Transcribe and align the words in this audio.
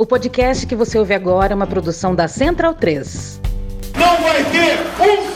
O 0.00 0.06
podcast 0.06 0.64
que 0.64 0.76
você 0.76 0.96
ouve 0.96 1.12
agora 1.12 1.52
é 1.52 1.56
uma 1.56 1.66
produção 1.66 2.14
da 2.14 2.28
Central 2.28 2.72
3. 2.72 3.40
Não 3.98 4.22
vai 4.22 4.44
ter 4.44 4.78
um 5.02 5.27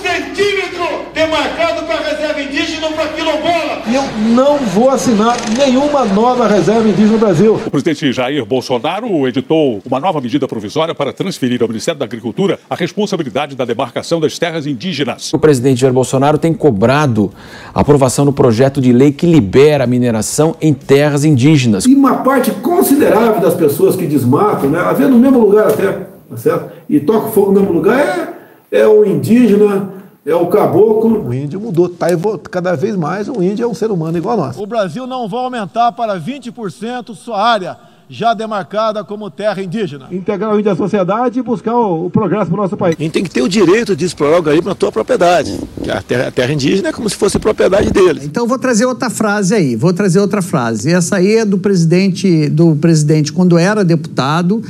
demarcado 1.22 1.86
para 1.86 2.00
reserva 2.00 2.42
indígena 2.42 2.88
para 2.90 3.08
quilombola. 3.08 3.82
E 3.86 3.94
eu 3.94 4.02
não 4.34 4.58
vou 4.58 4.90
assinar 4.90 5.36
nenhuma 5.56 6.04
nova 6.04 6.48
reserva 6.48 6.88
indígena 6.88 7.12
no 7.12 7.18
Brasil. 7.18 7.60
O 7.66 7.70
presidente 7.70 8.12
Jair 8.12 8.44
Bolsonaro 8.44 9.28
editou 9.28 9.80
uma 9.86 10.00
nova 10.00 10.20
medida 10.20 10.48
provisória 10.48 10.94
para 10.94 11.12
transferir 11.12 11.62
ao 11.62 11.68
Ministério 11.68 11.98
da 11.98 12.04
Agricultura 12.04 12.58
a 12.68 12.74
responsabilidade 12.74 13.54
da 13.54 13.64
demarcação 13.64 14.18
das 14.18 14.38
terras 14.38 14.66
indígenas. 14.66 15.32
O 15.32 15.38
presidente 15.38 15.80
Jair 15.80 15.92
Bolsonaro 15.92 16.38
tem 16.38 16.52
cobrado 16.52 17.32
a 17.72 17.80
aprovação 17.80 18.24
do 18.24 18.32
projeto 18.32 18.80
de 18.80 18.92
lei 18.92 19.12
que 19.12 19.26
libera 19.26 19.84
a 19.84 19.86
mineração 19.86 20.56
em 20.60 20.74
terras 20.74 21.24
indígenas. 21.24 21.84
E 21.86 21.94
uma 21.94 22.16
parte 22.16 22.50
considerável 22.50 23.40
das 23.40 23.54
pessoas 23.54 23.94
que 23.94 24.06
desmatam, 24.06 24.70
né, 24.70 24.80
às 24.80 24.98
vezes 24.98 25.12
no 25.12 25.18
mesmo 25.18 25.38
lugar 25.38 25.68
até, 25.68 25.86
tá 26.28 26.36
certo? 26.36 26.72
E 26.88 26.98
toca 26.98 27.28
fogo 27.28 27.52
no 27.52 27.60
mesmo 27.60 27.72
lugar, 27.72 27.98
é 27.98 28.32
é 28.72 28.86
o 28.86 29.04
indígena, 29.04 29.90
é 30.24 30.34
o 30.34 30.46
caboclo. 30.46 31.28
O 31.28 31.34
índio 31.34 31.60
mudou, 31.60 31.88
tá 31.88 32.06
cada 32.50 32.74
vez 32.74 32.96
mais 32.96 33.28
o 33.28 33.42
índio 33.42 33.64
é 33.64 33.68
um 33.68 33.74
ser 33.74 33.90
humano 33.90 34.16
igual 34.16 34.34
a 34.34 34.46
nós. 34.46 34.58
O 34.58 34.66
Brasil 34.66 35.06
não 35.06 35.28
vai 35.28 35.40
aumentar 35.40 35.92
para 35.92 36.18
20% 36.18 37.14
sua 37.14 37.42
área 37.42 37.76
já 38.12 38.34
demarcada 38.34 39.02
como 39.02 39.30
terra 39.30 39.62
indígena. 39.62 40.06
Integrar 40.12 40.54
o 40.54 40.60
índio 40.60 40.70
à 40.70 40.76
sociedade 40.76 41.38
e 41.38 41.42
buscar 41.42 41.74
o, 41.74 42.06
o 42.06 42.10
progresso 42.10 42.50
para 42.50 42.60
o 42.60 42.62
nosso 42.62 42.76
país. 42.76 42.94
A 42.98 43.02
gente 43.02 43.12
tem 43.12 43.24
que 43.24 43.30
ter 43.30 43.40
o 43.40 43.48
direito 43.48 43.96
de 43.96 44.04
explorar 44.04 44.38
o 44.38 44.42
garimpo 44.42 44.68
na 44.68 44.74
tua 44.74 44.92
propriedade. 44.92 45.58
A 45.88 46.02
terra, 46.02 46.28
a 46.28 46.30
terra 46.30 46.52
indígena 46.52 46.90
é 46.90 46.92
como 46.92 47.08
se 47.08 47.16
fosse 47.16 47.38
propriedade 47.38 47.90
deles. 47.90 48.24
Então 48.24 48.46
vou 48.46 48.58
trazer 48.58 48.84
outra 48.84 49.08
frase 49.08 49.54
aí, 49.54 49.74
vou 49.74 49.94
trazer 49.94 50.20
outra 50.20 50.42
frase. 50.42 50.92
Essa 50.92 51.16
aí 51.16 51.36
é 51.36 51.44
do 51.44 51.56
presidente, 51.56 52.50
do 52.50 52.76
presidente 52.76 53.32
quando 53.32 53.56
era 53.56 53.82
deputado, 53.82 54.62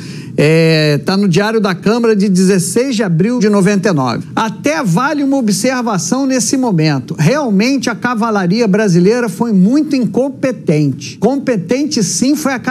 Está 0.43 0.45
é, 0.45 0.99
tá 0.99 1.17
no 1.17 1.29
Diário 1.29 1.61
da 1.61 1.73
Câmara 1.73 2.17
de 2.17 2.29
16 2.29 2.97
de 2.97 3.05
abril 3.05 3.39
de 3.39 3.49
99. 3.49 4.27
Até 4.35 4.83
vale 4.83 5.23
uma 5.23 5.37
observação 5.37 6.27
nesse 6.27 6.57
momento. 6.57 7.15
Realmente 7.17 7.89
a 7.89 7.95
cavalaria 7.95 8.67
brasileira 8.67 9.29
foi 9.29 9.53
muito 9.53 9.95
incompetente. 9.95 11.17
Competente 11.19 12.03
sim 12.03 12.35
foi 12.35 12.55
a 12.55 12.63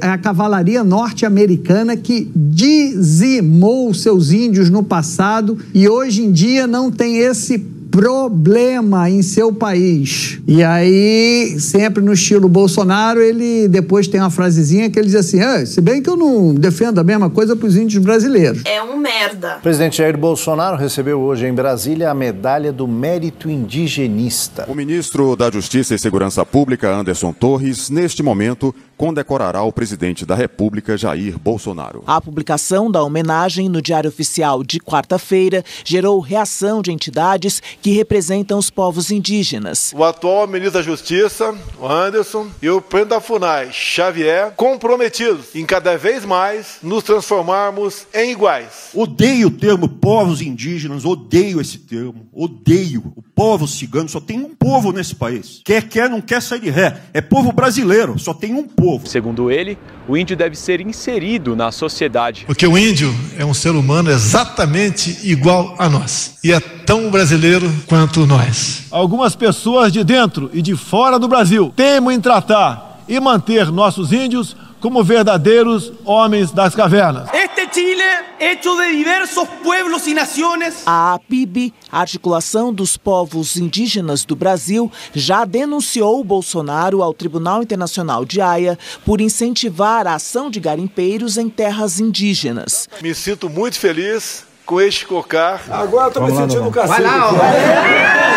a 0.00 0.18
cavalaria 0.18 0.84
norte-americana 0.84 1.96
que 1.96 2.30
dizimou 2.36 3.92
seus 3.92 4.30
índios 4.30 4.70
no 4.70 4.84
passado 4.84 5.58
e 5.74 5.88
hoje 5.88 6.22
em 6.22 6.30
dia 6.30 6.66
não 6.66 6.90
tem 6.90 7.16
esse 7.16 7.58
problema 7.98 9.10
em 9.10 9.22
seu 9.22 9.52
país. 9.52 10.38
E 10.46 10.62
aí, 10.62 11.58
sempre 11.58 12.00
no 12.00 12.12
estilo 12.12 12.48
Bolsonaro, 12.48 13.20
ele 13.20 13.66
depois 13.66 14.06
tem 14.06 14.20
uma 14.20 14.30
frasezinha 14.30 14.88
que 14.88 14.96
ele 14.96 15.06
diz 15.06 15.16
assim: 15.16 15.40
ah, 15.40 15.66
se 15.66 15.80
bem 15.80 16.00
que 16.00 16.08
eu 16.08 16.16
não 16.16 16.54
defendo 16.54 17.00
a 17.00 17.04
mesma 17.04 17.28
coisa 17.28 17.56
para 17.56 17.66
os 17.66 17.76
índios 17.76 18.00
brasileiros. 18.00 18.62
É 18.64 18.80
um 18.80 18.98
merda. 18.98 19.56
O 19.58 19.62
presidente 19.62 19.98
Jair 19.98 20.16
Bolsonaro 20.16 20.76
recebeu 20.76 21.18
hoje 21.18 21.46
em 21.46 21.52
Brasília 21.52 22.08
a 22.08 22.14
medalha 22.14 22.72
do 22.72 22.86
mérito 22.86 23.50
indigenista. 23.50 24.66
O 24.68 24.76
ministro 24.76 25.34
da 25.34 25.50
Justiça 25.50 25.92
e 25.92 25.98
Segurança 25.98 26.46
Pública, 26.46 26.94
Anderson 26.94 27.32
Torres, 27.32 27.90
neste 27.90 28.22
momento, 28.22 28.72
condecorará 28.96 29.62
o 29.62 29.72
presidente 29.72 30.24
da 30.24 30.34
República, 30.34 30.96
Jair 30.96 31.38
Bolsonaro. 31.38 32.02
A 32.06 32.20
publicação 32.20 32.90
da 32.90 33.02
homenagem 33.02 33.68
no 33.68 33.82
Diário 33.82 34.08
Oficial 34.08 34.62
de 34.62 34.78
quarta-feira 34.78 35.64
gerou 35.84 36.20
reação 36.20 36.80
de 36.80 36.92
entidades 36.92 37.62
que 37.80 37.87
representam 37.92 38.58
os 38.58 38.70
povos 38.70 39.10
indígenas. 39.10 39.92
O 39.94 40.04
atual 40.04 40.46
ministro 40.46 40.72
da 40.72 40.82
Justiça, 40.82 41.54
o 41.78 41.86
Anderson, 41.86 42.48
e 42.60 42.68
o 42.68 42.80
presidente 42.80 43.10
da 43.10 43.20
FUNAI, 43.20 43.70
Xavier, 43.72 44.52
comprometidos 44.56 45.54
em 45.54 45.64
cada 45.64 45.96
vez 45.96 46.24
mais 46.24 46.78
nos 46.82 47.04
transformarmos 47.04 48.06
em 48.12 48.32
iguais. 48.32 48.90
Odeio 48.92 49.48
o 49.48 49.50
termo 49.50 49.88
povos 49.88 50.42
indígenas, 50.42 51.04
odeio 51.04 51.60
esse 51.60 51.78
termo, 51.78 52.28
odeio. 52.32 53.12
O 53.16 53.22
povo 53.38 53.68
cigano 53.68 54.08
só 54.08 54.20
tem 54.20 54.40
um 54.40 54.52
povo 54.52 54.90
nesse 54.90 55.14
país. 55.14 55.60
Quer, 55.64 55.84
quer, 55.84 56.10
não 56.10 56.20
quer 56.20 56.42
sair 56.42 56.58
de 56.58 56.70
ré. 56.70 57.02
É 57.14 57.20
povo 57.20 57.52
brasileiro, 57.52 58.18
só 58.18 58.34
tem 58.34 58.52
um 58.52 58.64
povo. 58.64 59.06
Segundo 59.06 59.48
ele, 59.48 59.78
o 60.08 60.16
índio 60.16 60.36
deve 60.36 60.56
ser 60.56 60.80
inserido 60.80 61.54
na 61.54 61.70
sociedade. 61.70 62.42
Porque 62.46 62.66
o 62.66 62.76
índio 62.76 63.14
é 63.38 63.44
um 63.44 63.54
ser 63.54 63.70
humano 63.70 64.10
exatamente 64.10 65.20
igual 65.22 65.76
a 65.78 65.88
nós. 65.88 66.34
E 66.42 66.52
é 66.52 66.58
tão 66.58 67.12
brasileiro 67.12 67.72
quanto 67.86 68.26
nós. 68.26 68.86
Algumas 68.90 69.36
pessoas 69.36 69.92
de 69.92 70.02
dentro 70.02 70.50
e 70.52 70.60
de 70.60 70.74
fora 70.74 71.16
do 71.16 71.28
Brasil 71.28 71.72
temem 71.76 72.16
em 72.16 72.20
tratar 72.20 73.04
e 73.06 73.20
manter 73.20 73.70
nossos 73.70 74.12
índios 74.12 74.56
como 74.80 75.02
verdadeiros 75.02 75.92
homens 76.04 76.52
das 76.52 76.74
cavernas. 76.74 77.28
Este 77.32 77.68
Chile, 77.72 78.02
hecho 78.40 78.76
de 78.76 78.96
diversos 78.96 79.48
pueblos 79.62 80.06
e 80.06 80.14
nações. 80.14 80.82
A 80.86 81.14
APIB, 81.14 81.72
Articulação 81.90 82.72
dos 82.72 82.96
Povos 82.96 83.56
Indígenas 83.56 84.24
do 84.24 84.34
Brasil, 84.34 84.90
já 85.12 85.44
denunciou 85.44 86.22
Bolsonaro 86.24 87.02
ao 87.02 87.12
Tribunal 87.12 87.62
Internacional 87.62 88.24
de 88.24 88.40
Haia 88.40 88.78
por 89.04 89.20
incentivar 89.20 90.06
a 90.06 90.14
ação 90.14 90.50
de 90.50 90.60
garimpeiros 90.60 91.36
em 91.36 91.48
terras 91.48 92.00
indígenas. 92.00 92.88
Me 93.02 93.14
sinto 93.14 93.48
muito 93.48 93.78
feliz 93.78 94.44
com 94.64 94.80
este 94.80 95.06
cocar. 95.06 95.62
Agora 95.70 96.10
tô 96.10 96.20
me 96.20 96.30
sentindo 96.30 96.64
no 96.64 96.70
cacique. 96.70 97.00
Vai 97.00 97.10
lá, 97.10 97.32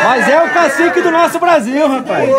Mas 0.06 0.30
é 0.30 0.44
o 0.44 0.54
cacique 0.54 1.02
do 1.02 1.12
nosso 1.12 1.40
Brasil, 1.40 1.88
rapaz. 1.88 2.30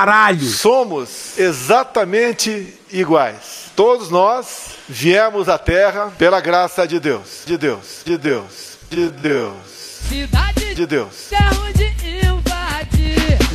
Caralho! 0.00 0.46
Somos 0.46 1.38
exatamente 1.38 2.72
iguais. 2.90 3.70
Todos 3.76 4.08
nós 4.08 4.70
viemos 4.88 5.46
à 5.46 5.58
Terra 5.58 6.10
pela 6.16 6.40
graça 6.40 6.88
de 6.88 6.98
Deus. 6.98 7.42
De 7.44 7.58
Deus. 7.58 8.00
De 8.06 8.16
Deus. 8.16 8.78
De 8.88 9.10
Deus. 9.10 9.54
De 10.74 10.86
Deus. 10.86 11.28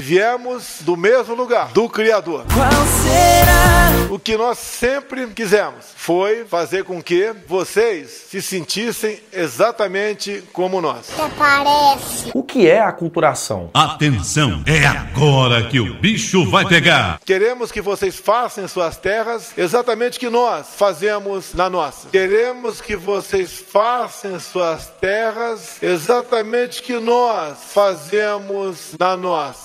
Viemos 0.06 0.82
do 0.82 0.96
mesmo 0.96 1.34
lugar, 1.34 1.70
do 1.70 1.90
Criador. 1.90 2.46
Qual 2.54 2.70
será? 2.70 4.14
O 4.14 4.20
que 4.20 4.38
nós 4.38 4.60
sempre 4.60 5.26
quisemos 5.30 5.88
foi 5.96 6.46
fazer 6.46 6.84
com 6.84 7.02
que 7.02 7.34
vocês 7.48 8.26
se 8.30 8.40
sentissem 8.40 9.20
exatamente 9.34 10.44
como 10.54 10.80
nós. 10.80 11.10
Até 11.18 11.28
parece. 11.36 12.30
O 12.36 12.44
que 12.44 12.68
é 12.68 12.82
a 12.82 12.92
culturação? 12.92 13.72
Atenção, 13.74 14.64
é 14.68 14.86
agora 14.86 15.64
que 15.70 15.80
o 15.80 15.96
bicho 15.96 16.48
vai 16.52 16.68
pegar. 16.68 17.20
Queremos 17.26 17.72
que 17.72 17.82
vocês 17.82 18.16
façam 18.16 18.64
em 18.64 18.68
suas 18.68 18.98
terras 18.98 19.54
exatamente 19.58 20.18
o 20.18 20.20
que 20.20 20.30
nós 20.30 20.68
fazemos 20.78 21.56
na 21.56 21.68
nossa. 21.68 22.10
Queremos 22.10 22.80
que 22.80 22.96
vocês 22.96 23.58
façam 23.58 24.36
em 24.36 24.40
suas 24.40 24.86
terras 25.02 25.82
exatamente 25.82 26.80
o 26.80 26.84
que 26.84 27.00
nós 27.00 27.58
fazemos 27.74 28.96
na 29.00 29.18
nossa. 29.18 29.65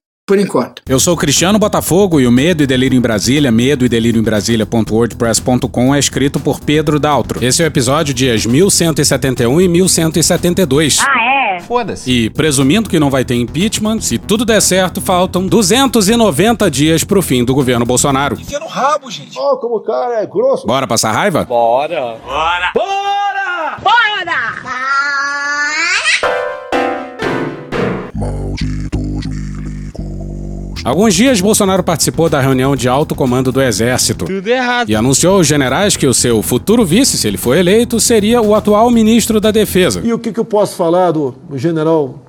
por 0.31 0.39
enquanto. 0.39 0.81
Eu 0.87 0.97
sou 0.97 1.17
Cristiano 1.17 1.59
Botafogo 1.59 2.21
e 2.21 2.25
o 2.25 2.31
Medo 2.31 2.63
e 2.63 2.65
Delírio 2.65 2.95
em 2.97 3.01
Brasília, 3.01 3.51
medo 3.51 3.85
e 3.85 3.89
delírio 3.89 4.17
em 4.17 4.23
Brasília.wordpress.com 4.23 5.93
é 5.93 5.99
escrito 5.99 6.39
por 6.39 6.61
Pedro 6.61 7.01
Daltro. 7.01 7.43
Esse 7.43 7.61
é 7.61 7.65
o 7.65 7.67
episódio 7.67 8.13
dias 8.13 8.45
1171 8.45 9.59
e 9.59 9.67
1172. 9.67 10.99
Ah, 11.01 11.57
é? 11.57 11.59
Foda-se. 11.59 12.09
E 12.09 12.29
presumindo 12.29 12.89
que 12.89 12.97
não 12.97 13.09
vai 13.09 13.25
ter 13.25 13.35
impeachment, 13.35 13.99
se 13.99 14.17
tudo 14.17 14.45
der 14.45 14.61
certo, 14.61 15.01
faltam 15.01 15.45
290 15.47 16.71
dias 16.71 17.03
pro 17.03 17.21
fim 17.21 17.43
do 17.43 17.53
governo 17.53 17.85
Bolsonaro. 17.85 18.39
Enfia 18.39 18.57
no 18.57 18.67
rabo, 18.67 19.11
gente. 19.11 19.37
Ó, 19.37 19.51
oh, 19.51 19.57
como 19.57 19.75
o 19.75 19.81
cara 19.81 20.23
é 20.23 20.25
grosso. 20.25 20.65
Bora 20.65 20.87
passar 20.87 21.11
raiva? 21.11 21.43
Bora. 21.43 22.15
Bora. 22.25 22.71
Bora! 22.73 23.77
Bora! 23.83 24.31
Malditos 24.31 25.50
Alguns 30.83 31.13
dias, 31.13 31.39
Bolsonaro 31.39 31.83
participou 31.83 32.27
da 32.27 32.41
reunião 32.41 32.75
de 32.75 32.89
alto 32.89 33.13
comando 33.13 33.51
do 33.51 33.61
Exército. 33.61 34.25
Tudo 34.25 34.47
errado. 34.47 34.89
E 34.89 34.95
anunciou 34.95 35.35
aos 35.35 35.45
generais 35.45 35.95
que 35.95 36.07
o 36.07 36.13
seu 36.13 36.41
futuro 36.41 36.83
vice, 36.83 37.19
se 37.19 37.27
ele 37.27 37.37
for 37.37 37.55
eleito, 37.55 37.99
seria 37.99 38.41
o 38.41 38.55
atual 38.55 38.89
ministro 38.89 39.39
da 39.39 39.51
Defesa. 39.51 40.01
E 40.03 40.11
o 40.11 40.17
que, 40.17 40.33
que 40.33 40.39
eu 40.39 40.45
posso 40.45 40.75
falar 40.75 41.11
do 41.11 41.35
general 41.53 42.19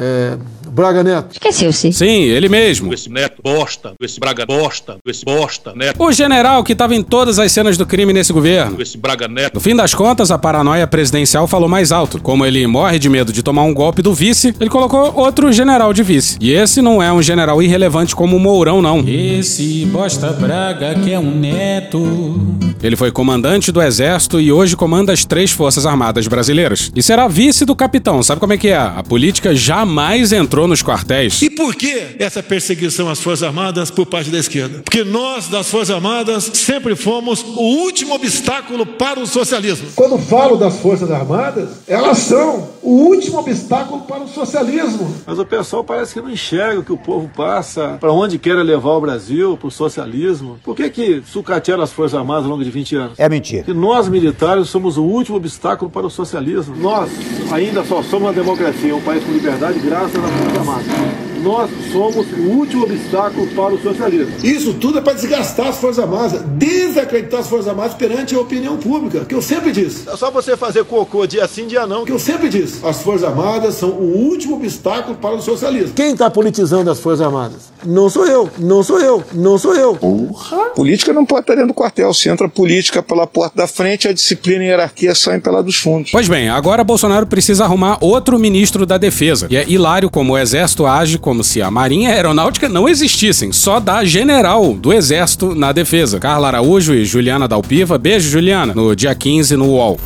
É, 0.00 0.38
Braga 0.70 1.02
Neto. 1.02 1.32
Esqueceu-se. 1.32 1.92
Sim, 1.92 2.22
ele 2.22 2.48
mesmo. 2.48 2.94
Esse 2.94 3.10
neto 3.10 3.42
bosta, 3.42 3.94
esse 4.00 4.20
Braga 4.20 4.46
bosta, 4.46 4.96
esse 5.04 5.24
bosta 5.24 5.72
neto. 5.74 6.00
O 6.00 6.12
general 6.12 6.62
que 6.62 6.72
estava 6.72 6.94
em 6.94 7.02
todas 7.02 7.38
as 7.38 7.50
cenas 7.50 7.76
do 7.76 7.84
crime 7.84 8.12
nesse 8.12 8.32
governo. 8.32 8.80
Esse 8.80 8.96
Braga 8.96 9.26
neto. 9.26 9.54
No 9.54 9.60
fim 9.60 9.74
das 9.74 9.92
contas, 9.92 10.30
a 10.30 10.38
paranoia 10.38 10.86
presidencial 10.86 11.48
falou 11.48 11.68
mais 11.68 11.90
alto. 11.90 12.20
Como 12.20 12.46
ele 12.46 12.64
morre 12.66 12.98
de 12.98 13.08
medo 13.08 13.32
de 13.32 13.42
tomar 13.42 13.62
um 13.62 13.74
golpe 13.74 14.02
do 14.02 14.14
vice, 14.14 14.54
ele 14.60 14.70
colocou 14.70 15.12
outro 15.16 15.52
general 15.52 15.92
de 15.92 16.02
vice. 16.02 16.36
E 16.40 16.52
esse 16.52 16.80
não 16.80 17.02
é 17.02 17.12
um 17.12 17.22
general 17.22 17.60
irrelevante 17.60 18.14
como 18.14 18.36
o 18.36 18.40
Mourão, 18.40 18.80
não. 18.80 19.02
Esse 19.06 19.84
bosta 19.86 20.32
Braga 20.32 20.94
que 20.94 21.12
é 21.12 21.18
um 21.18 21.34
neto. 21.34 22.58
Ele 22.80 22.94
foi 22.94 23.10
comandante 23.10 23.72
do 23.72 23.82
exército 23.82 24.40
e 24.40 24.52
hoje 24.52 24.76
comanda 24.76 25.12
as 25.12 25.24
três 25.24 25.50
forças 25.50 25.84
armadas 25.84 26.28
brasileiras. 26.28 26.92
E 26.94 27.02
será 27.02 27.26
vice 27.26 27.64
do 27.64 27.74
capitão. 27.74 28.22
Sabe 28.22 28.40
como 28.40 28.52
é 28.52 28.56
que 28.56 28.68
é? 28.68 28.76
A 28.76 29.02
política 29.02 29.54
jamais 29.88 30.32
entrou 30.32 30.68
nos 30.68 30.82
quartéis. 30.82 31.40
E 31.40 31.48
por 31.48 31.74
que 31.74 32.16
essa 32.18 32.42
perseguição 32.42 33.08
às 33.08 33.20
Forças 33.20 33.42
Armadas 33.42 33.90
por 33.90 34.04
parte 34.04 34.28
da 34.28 34.38
esquerda? 34.38 34.82
Porque 34.84 35.02
nós, 35.02 35.48
das 35.48 35.70
Forças 35.70 35.94
Armadas, 35.94 36.50
sempre 36.52 36.94
fomos 36.94 37.42
o 37.42 37.62
último 37.82 38.14
obstáculo 38.14 38.84
para 38.84 39.18
o 39.18 39.26
socialismo. 39.26 39.88
Quando 39.96 40.18
falo 40.18 40.56
das 40.56 40.78
Forças 40.78 41.10
Armadas, 41.10 41.70
elas 41.86 42.18
são 42.18 42.68
o 42.82 42.90
último 42.90 43.38
obstáculo 43.38 44.02
para 44.02 44.22
o 44.22 44.28
socialismo. 44.28 45.10
Mas 45.26 45.38
o 45.38 45.44
pessoal 45.46 45.82
parece 45.82 46.12
que 46.12 46.20
não 46.20 46.30
enxerga 46.30 46.80
o 46.80 46.84
que 46.84 46.92
o 46.92 46.98
povo 46.98 47.30
passa, 47.34 47.96
para 47.98 48.12
onde 48.12 48.38
quer 48.38 48.54
levar 48.56 48.90
o 48.90 49.00
Brasil, 49.00 49.56
para 49.56 49.68
o 49.68 49.70
socialismo. 49.70 50.58
Por 50.62 50.76
que 50.76 50.90
que 50.90 51.22
sucatearam 51.26 51.82
as 51.82 51.92
Forças 51.92 52.18
Armadas 52.18 52.44
ao 52.44 52.50
longo 52.50 52.62
de 52.62 52.70
20 52.70 52.96
anos? 52.96 53.18
É 53.18 53.28
mentira. 53.28 53.62
Que 53.62 53.72
nós, 53.72 54.06
militares, 54.06 54.68
somos 54.68 54.98
o 54.98 55.02
último 55.02 55.38
obstáculo 55.38 55.90
para 55.90 56.06
o 56.06 56.10
socialismo. 56.10 56.76
Nós 56.76 57.10
ainda 57.50 57.82
só 57.84 58.02
somos 58.02 58.28
uma 58.28 58.32
democracia, 58.34 58.94
um 58.94 59.00
país 59.00 59.24
com 59.24 59.32
liberdade 59.32 59.67
graças 59.76 60.16
às 60.16 60.30
Forças 60.30 60.58
Armadas. 60.58 61.07
Nós 61.42 61.70
somos 61.92 62.26
o 62.32 62.42
último 62.50 62.84
obstáculo 62.84 63.46
para 63.48 63.74
o 63.74 63.82
socialismo. 63.82 64.34
Isso 64.42 64.74
tudo 64.74 64.98
é 64.98 65.00
para 65.00 65.12
desgastar 65.12 65.68
as 65.68 65.78
Forças 65.78 66.02
Armadas, 66.04 66.42
desacreditar 66.42 67.40
as 67.40 67.46
Forças 67.46 67.68
Armadas 67.68 67.94
perante 67.94 68.34
a 68.34 68.40
opinião 68.40 68.76
pública, 68.76 69.24
que 69.24 69.34
eu 69.34 69.42
sempre 69.42 69.72
disse. 69.72 70.08
É 70.08 70.16
só 70.16 70.30
você 70.30 70.56
fazer 70.56 70.84
cocô 70.84 71.26
dia 71.26 71.46
sim, 71.46 71.66
dia 71.66 71.86
não. 71.86 72.04
Que 72.04 72.12
eu 72.12 72.18
sempre 72.18 72.48
disse. 72.48 72.84
As 72.84 73.02
Forças 73.02 73.28
Armadas 73.28 73.74
são 73.74 73.90
o 73.90 74.16
último 74.28 74.56
obstáculo 74.56 75.16
para 75.16 75.34
o 75.34 75.42
socialismo. 75.42 75.94
Quem 75.94 76.12
está 76.12 76.30
politizando 76.30 76.90
as 76.90 76.98
Forças 76.98 77.24
Armadas? 77.24 77.68
Não 77.84 78.10
sou 78.10 78.26
eu, 78.26 78.50
não 78.58 78.82
sou 78.82 79.00
eu, 79.00 79.22
não 79.32 79.56
sou 79.56 79.74
eu. 79.74 79.94
Porra. 79.94 80.70
Política 80.74 81.12
não 81.12 81.24
pode 81.24 81.42
estar 81.42 81.54
dentro 81.54 81.68
do 81.68 81.74
quartel. 81.74 82.12
Se 82.12 82.28
entra 82.28 82.48
política 82.48 83.02
pela 83.02 83.26
porta 83.26 83.56
da 83.56 83.66
frente, 83.66 84.08
a 84.08 84.12
disciplina 84.12 84.64
e 84.64 84.66
a 84.66 84.70
hierarquia 84.70 85.14
saem 85.14 85.40
pela 85.40 85.62
dos 85.62 85.76
fundos. 85.76 86.10
Pois 86.10 86.28
bem, 86.28 86.48
agora 86.48 86.82
Bolsonaro 86.82 87.26
precisa 87.26 87.64
arrumar 87.64 87.98
outro 88.00 88.38
ministro 88.38 88.84
da 88.84 88.98
Defesa. 88.98 89.46
E 89.50 89.56
é 89.56 89.68
hilário 89.68 90.10
como 90.10 90.32
o 90.32 90.38
Exército 90.38 90.86
age 90.86 91.18
como 91.28 91.44
se 91.44 91.60
a 91.60 91.70
Marinha 91.70 92.08
e 92.08 92.12
a 92.12 92.14
Aeronáutica 92.14 92.70
não 92.70 92.88
existissem, 92.88 93.52
só 93.52 93.78
dá 93.78 94.02
general 94.02 94.72
do 94.72 94.94
Exército 94.94 95.54
na 95.54 95.72
defesa. 95.72 96.18
Carla 96.18 96.48
Araújo 96.48 96.94
e 96.94 97.04
Juliana 97.04 97.46
Dalpiva. 97.46 97.98
Beijo, 97.98 98.30
Juliana, 98.30 98.72
no 98.72 98.96
dia 98.96 99.14
15 99.14 99.54
no 99.54 99.66
UOL. 99.66 100.00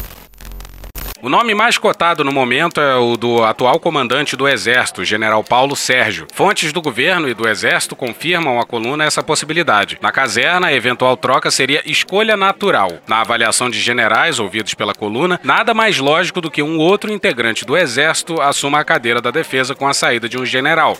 O 1.24 1.28
nome 1.28 1.54
mais 1.54 1.78
cotado 1.78 2.24
no 2.24 2.32
momento 2.32 2.80
é 2.80 2.96
o 2.96 3.16
do 3.16 3.44
atual 3.44 3.78
comandante 3.78 4.34
do 4.34 4.48
Exército, 4.48 5.04
General 5.04 5.44
Paulo 5.44 5.76
Sérgio. 5.76 6.26
Fontes 6.34 6.72
do 6.72 6.82
governo 6.82 7.28
e 7.28 7.34
do 7.34 7.48
Exército 7.48 7.94
confirmam 7.94 8.58
à 8.58 8.64
coluna 8.66 9.04
essa 9.04 9.22
possibilidade. 9.22 9.98
Na 10.02 10.10
caserna, 10.10 10.66
a 10.66 10.74
eventual 10.74 11.16
troca 11.16 11.48
seria 11.48 11.80
escolha 11.86 12.36
natural. 12.36 12.90
Na 13.06 13.20
avaliação 13.20 13.70
de 13.70 13.78
generais 13.78 14.40
ouvidos 14.40 14.74
pela 14.74 14.92
coluna, 14.92 15.38
nada 15.44 15.72
mais 15.72 15.96
lógico 15.98 16.40
do 16.40 16.50
que 16.50 16.60
um 16.60 16.76
outro 16.78 17.12
integrante 17.12 17.64
do 17.64 17.76
Exército 17.76 18.40
assuma 18.40 18.80
a 18.80 18.84
cadeira 18.84 19.20
da 19.20 19.30
defesa 19.30 19.76
com 19.76 19.86
a 19.86 19.94
saída 19.94 20.28
de 20.28 20.36
um 20.36 20.44
general. 20.44 20.98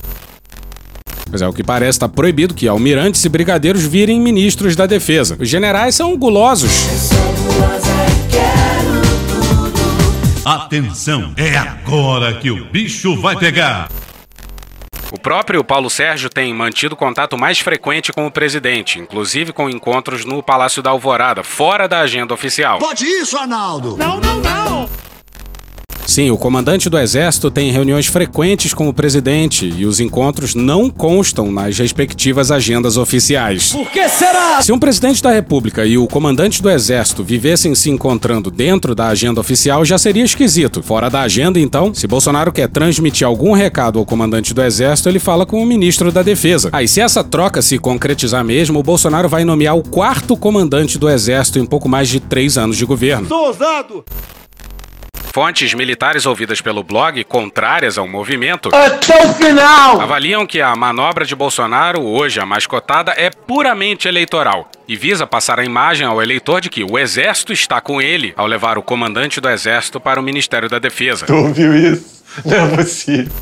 Mas 1.33 1.43
é 1.43 1.49
o 1.49 1.53
que 1.53 1.65
parece 1.65 1.97
está 1.97 2.09
proibido 2.09 2.55
que 2.55 2.69
almirantes 2.69 3.25
e 3.25 3.29
brigadeiros 3.29 3.85
virem 3.85 4.21
ministros 4.21 4.77
da 4.77 4.87
defesa. 4.87 5.37
Os 5.41 5.49
generais 5.49 5.97
são 5.97 6.17
gulosos. 6.17 7.11
Atenção, 10.44 11.33
é 11.37 11.56
agora 11.56 12.35
que 12.35 12.50
o 12.50 12.65
bicho 12.65 13.15
vai 13.21 13.37
pegar. 13.37 13.89
O 15.12 15.19
próprio 15.19 15.62
Paulo 15.62 15.89
Sérgio 15.89 16.29
tem 16.29 16.53
mantido 16.53 16.97
contato 16.97 17.39
mais 17.39 17.61
frequente 17.61 18.12
com 18.12 18.27
o 18.27 18.31
presidente, 18.31 18.99
inclusive 18.99 19.53
com 19.53 19.71
encontros 19.71 20.25
no 20.25 20.43
Palácio 20.43 20.83
da 20.83 20.91
Alvorada, 20.91 21.44
fora 21.44 21.87
da 21.87 22.00
agenda 22.00 22.35
oficial. 22.35 22.81
Pode 22.81 23.05
isso, 23.05 23.39
Arnaldo? 23.39 23.97
Não, 23.97 24.19
não, 24.19 24.41
não! 24.41 24.91
Sim, 26.12 26.31
o 26.31 26.37
comandante 26.37 26.91
do 26.91 26.99
Exército 26.99 27.50
tem 27.50 27.70
reuniões 27.70 28.06
frequentes 28.06 28.75
com 28.75 28.87
o 28.87 28.93
presidente 28.93 29.73
e 29.75 29.87
os 29.87 29.99
encontros 29.99 30.55
não 30.55 30.91
constam 30.91 31.50
nas 31.50 31.79
respectivas 31.79 32.50
agendas 32.50 32.99
oficiais. 32.99 33.73
Por 33.73 33.91
que 33.91 34.06
será? 34.11 34.61
Se 34.61 34.73
um 34.73 34.79
presidente 34.79 35.23
da 35.23 35.31
República 35.31 35.87
e 35.87 35.97
o 35.97 36.06
comandante 36.06 36.61
do 36.61 36.69
Exército 36.69 37.25
vivessem 37.25 37.75
se 37.75 37.88
encontrando 37.88 38.50
dentro 38.50 38.94
da 38.94 39.09
agenda 39.09 39.41
oficial, 39.41 39.87
já 39.87 39.97
seria 39.97 40.23
esquisito. 40.23 40.82
Fora 40.82 41.09
da 41.09 41.23
agenda, 41.23 41.59
então, 41.59 41.94
se 41.94 42.06
Bolsonaro 42.06 42.53
quer 42.53 42.69
transmitir 42.69 43.26
algum 43.26 43.55
recado 43.55 43.99
ao 43.99 44.05
comandante 44.05 44.53
do 44.53 44.62
Exército, 44.62 45.09
ele 45.09 45.19
fala 45.19 45.47
com 45.47 45.62
o 45.62 45.67
ministro 45.67 46.12
da 46.12 46.23
Defesa. 46.23 46.69
Aí, 46.73 46.85
ah, 46.85 46.88
se 46.88 47.00
essa 47.00 47.25
troca 47.25 47.62
se 47.62 47.79
concretizar 47.79 48.44
mesmo, 48.44 48.79
o 48.79 48.82
Bolsonaro 48.82 49.31
vai 49.31 49.47
nomear 49.47 49.79
o 49.79 49.82
quarto 49.82 50.37
comandante 50.37 50.99
do 50.99 51.09
Exército 51.09 51.59
em 51.59 51.64
pouco 51.64 51.88
mais 51.88 52.06
de 52.11 52.20
três 52.20 52.59
anos 52.59 52.76
de 52.76 52.85
governo. 52.85 53.29
Sou 53.29 53.47
ousado! 53.47 54.05
Fontes 55.32 55.73
militares 55.73 56.26
ouvidas 56.26 56.61
pelo 56.61 56.82
blog, 56.82 57.25
contrárias 57.25 57.96
ao 57.96 58.06
movimento, 58.06 58.69
Até 58.70 59.25
o 59.25 59.32
final! 59.32 59.99
avaliam 59.99 60.46
que 60.46 60.61
a 60.61 60.76
manobra 60.76 61.25
de 61.25 61.34
Bolsonaro, 61.34 62.02
hoje 62.02 62.38
a 62.38 62.44
mais 62.44 62.67
cotada, 62.67 63.14
é 63.17 63.31
puramente 63.31 64.06
eleitoral 64.06 64.70
e 64.87 64.94
visa 64.94 65.26
passar 65.26 65.58
a 65.58 65.64
imagem 65.64 66.06
ao 66.06 66.23
eleitor 66.23 66.61
de 66.61 66.69
que 66.69 66.84
o 66.84 66.99
Exército 66.99 67.50
está 67.50 67.81
com 67.81 67.99
ele 67.99 68.34
ao 68.37 68.46
levar 68.46 68.76
o 68.76 68.82
comandante 68.82 69.40
do 69.40 69.49
Exército 69.49 69.99
para 69.99 70.20
o 70.20 70.23
Ministério 70.23 70.69
da 70.69 70.79
Defesa. 70.79 71.25
Tu 71.25 71.35
ouviu 71.35 71.75
isso? 71.75 72.23
Não 72.44 72.67
é 72.67 72.76
possível. 72.76 73.32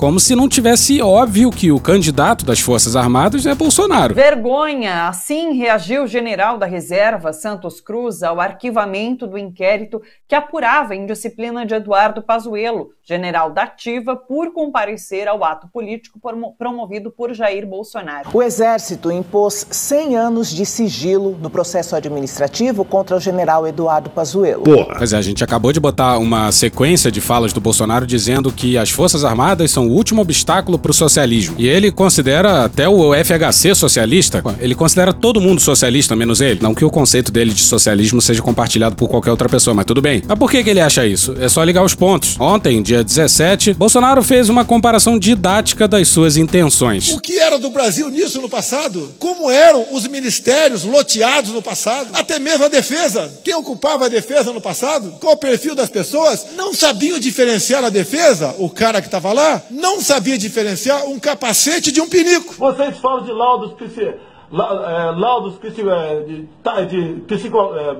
Como 0.00 0.18
se 0.18 0.34
não 0.34 0.48
tivesse 0.48 1.02
óbvio 1.02 1.50
que 1.50 1.70
o 1.70 1.78
candidato 1.78 2.42
das 2.42 2.58
Forças 2.58 2.96
Armadas 2.96 3.44
é 3.44 3.54
Bolsonaro. 3.54 4.14
Vergonha! 4.14 5.06
Assim 5.06 5.52
reagiu 5.52 6.04
o 6.04 6.06
general 6.06 6.56
da 6.56 6.64
reserva, 6.64 7.34
Santos 7.34 7.82
Cruz, 7.82 8.22
ao 8.22 8.40
arquivamento 8.40 9.26
do 9.26 9.36
inquérito 9.36 10.00
que 10.26 10.34
apurava 10.34 10.94
a 10.94 10.96
indisciplina 10.96 11.66
de 11.66 11.74
Eduardo 11.74 12.22
Pazuello, 12.22 12.92
general 13.02 13.50
da 13.50 13.64
Ativa, 13.64 14.16
por 14.16 14.54
comparecer 14.54 15.28
ao 15.28 15.44
ato 15.44 15.68
político 15.68 16.18
promovido 16.56 17.10
por 17.10 17.34
Jair 17.34 17.66
Bolsonaro. 17.66 18.30
O 18.32 18.42
Exército 18.42 19.12
impôs 19.12 19.66
100 19.70 20.16
anos 20.16 20.50
de 20.50 20.64
sigilo 20.64 21.36
no 21.42 21.50
processo 21.50 21.94
administrativo 21.94 22.86
contra 22.86 23.16
o 23.16 23.20
general 23.20 23.66
Eduardo 23.66 24.08
Pazuello. 24.08 24.62
Porra. 24.62 24.94
Pois 24.96 25.12
é, 25.12 25.18
a 25.18 25.22
gente 25.22 25.44
acabou 25.44 25.72
de 25.72 25.80
botar 25.80 26.16
uma 26.16 26.50
sequência 26.52 27.12
de 27.12 27.20
falas 27.20 27.52
do 27.52 27.60
Bolsonaro 27.60 28.06
dizendo 28.06 28.50
que 28.50 28.78
as 28.78 28.88
Forças 28.88 29.24
Armadas 29.24 29.70
são 29.70 29.89
o 29.90 29.94
último 29.94 30.22
obstáculo 30.22 30.78
para 30.78 30.90
o 30.90 30.94
socialismo. 30.94 31.56
E 31.58 31.68
ele 31.68 31.90
considera 31.90 32.64
até 32.64 32.88
o 32.88 33.12
FHC 33.12 33.74
socialista, 33.74 34.42
ele 34.60 34.74
considera 34.74 35.12
todo 35.12 35.40
mundo 35.40 35.60
socialista, 35.60 36.14
menos 36.14 36.40
ele. 36.40 36.60
Não 36.62 36.74
que 36.74 36.84
o 36.84 36.90
conceito 36.90 37.32
dele 37.32 37.52
de 37.52 37.62
socialismo 37.62 38.22
seja 38.22 38.40
compartilhado 38.40 38.94
por 38.94 39.08
qualquer 39.08 39.30
outra 39.30 39.48
pessoa, 39.48 39.74
mas 39.74 39.84
tudo 39.84 40.00
bem. 40.00 40.22
Mas 40.26 40.38
por 40.38 40.50
que, 40.50 40.62
que 40.62 40.70
ele 40.70 40.80
acha 40.80 41.06
isso? 41.06 41.34
É 41.40 41.48
só 41.48 41.62
ligar 41.64 41.84
os 41.84 41.94
pontos. 41.94 42.36
Ontem, 42.38 42.80
dia 42.82 43.02
17, 43.02 43.74
Bolsonaro 43.74 44.22
fez 44.22 44.48
uma 44.48 44.64
comparação 44.64 45.18
didática 45.18 45.88
das 45.88 46.08
suas 46.08 46.36
intenções. 46.36 47.10
O 47.12 47.20
que 47.20 47.38
era 47.38 47.58
do 47.58 47.70
Brasil 47.70 48.08
nisso 48.10 48.40
no 48.40 48.48
passado? 48.48 49.12
Como 49.18 49.50
eram 49.50 49.86
os 49.92 50.06
ministérios 50.06 50.84
loteados 50.84 51.50
no 51.50 51.62
passado? 51.62 52.10
Até 52.12 52.38
mesmo 52.38 52.64
a 52.64 52.68
defesa. 52.68 53.30
Quem 53.42 53.54
ocupava 53.54 54.06
a 54.06 54.08
defesa 54.08 54.52
no 54.52 54.60
passado? 54.60 55.14
Qual 55.20 55.34
o 55.34 55.38
perfil 55.38 55.74
das 55.74 55.90
pessoas? 55.90 56.46
Não 56.56 56.72
sabiam 56.72 57.18
diferenciar 57.18 57.84
a 57.84 57.88
defesa? 57.90 58.54
O 58.58 58.70
cara 58.70 59.00
que 59.00 59.08
estava 59.08 59.32
lá 59.32 59.62
não 59.80 60.00
sabia 60.00 60.38
diferenciar 60.38 61.04
um 61.06 61.18
capacete 61.18 61.90
de 61.90 62.00
um 62.00 62.08
pinico. 62.08 62.54
Vocês 62.54 62.98
falam 62.98 63.24
de 63.24 63.32
laudos, 63.32 63.72
psi, 63.72 64.14
la, 64.52 64.66
é, 64.66 65.18
laudos 65.18 65.58
psi, 65.58 65.82
é, 65.88 66.20
de, 66.22 66.48
tá, 66.62 66.82
de 66.82 67.14
psico, 67.26 67.74
é, 67.74 67.96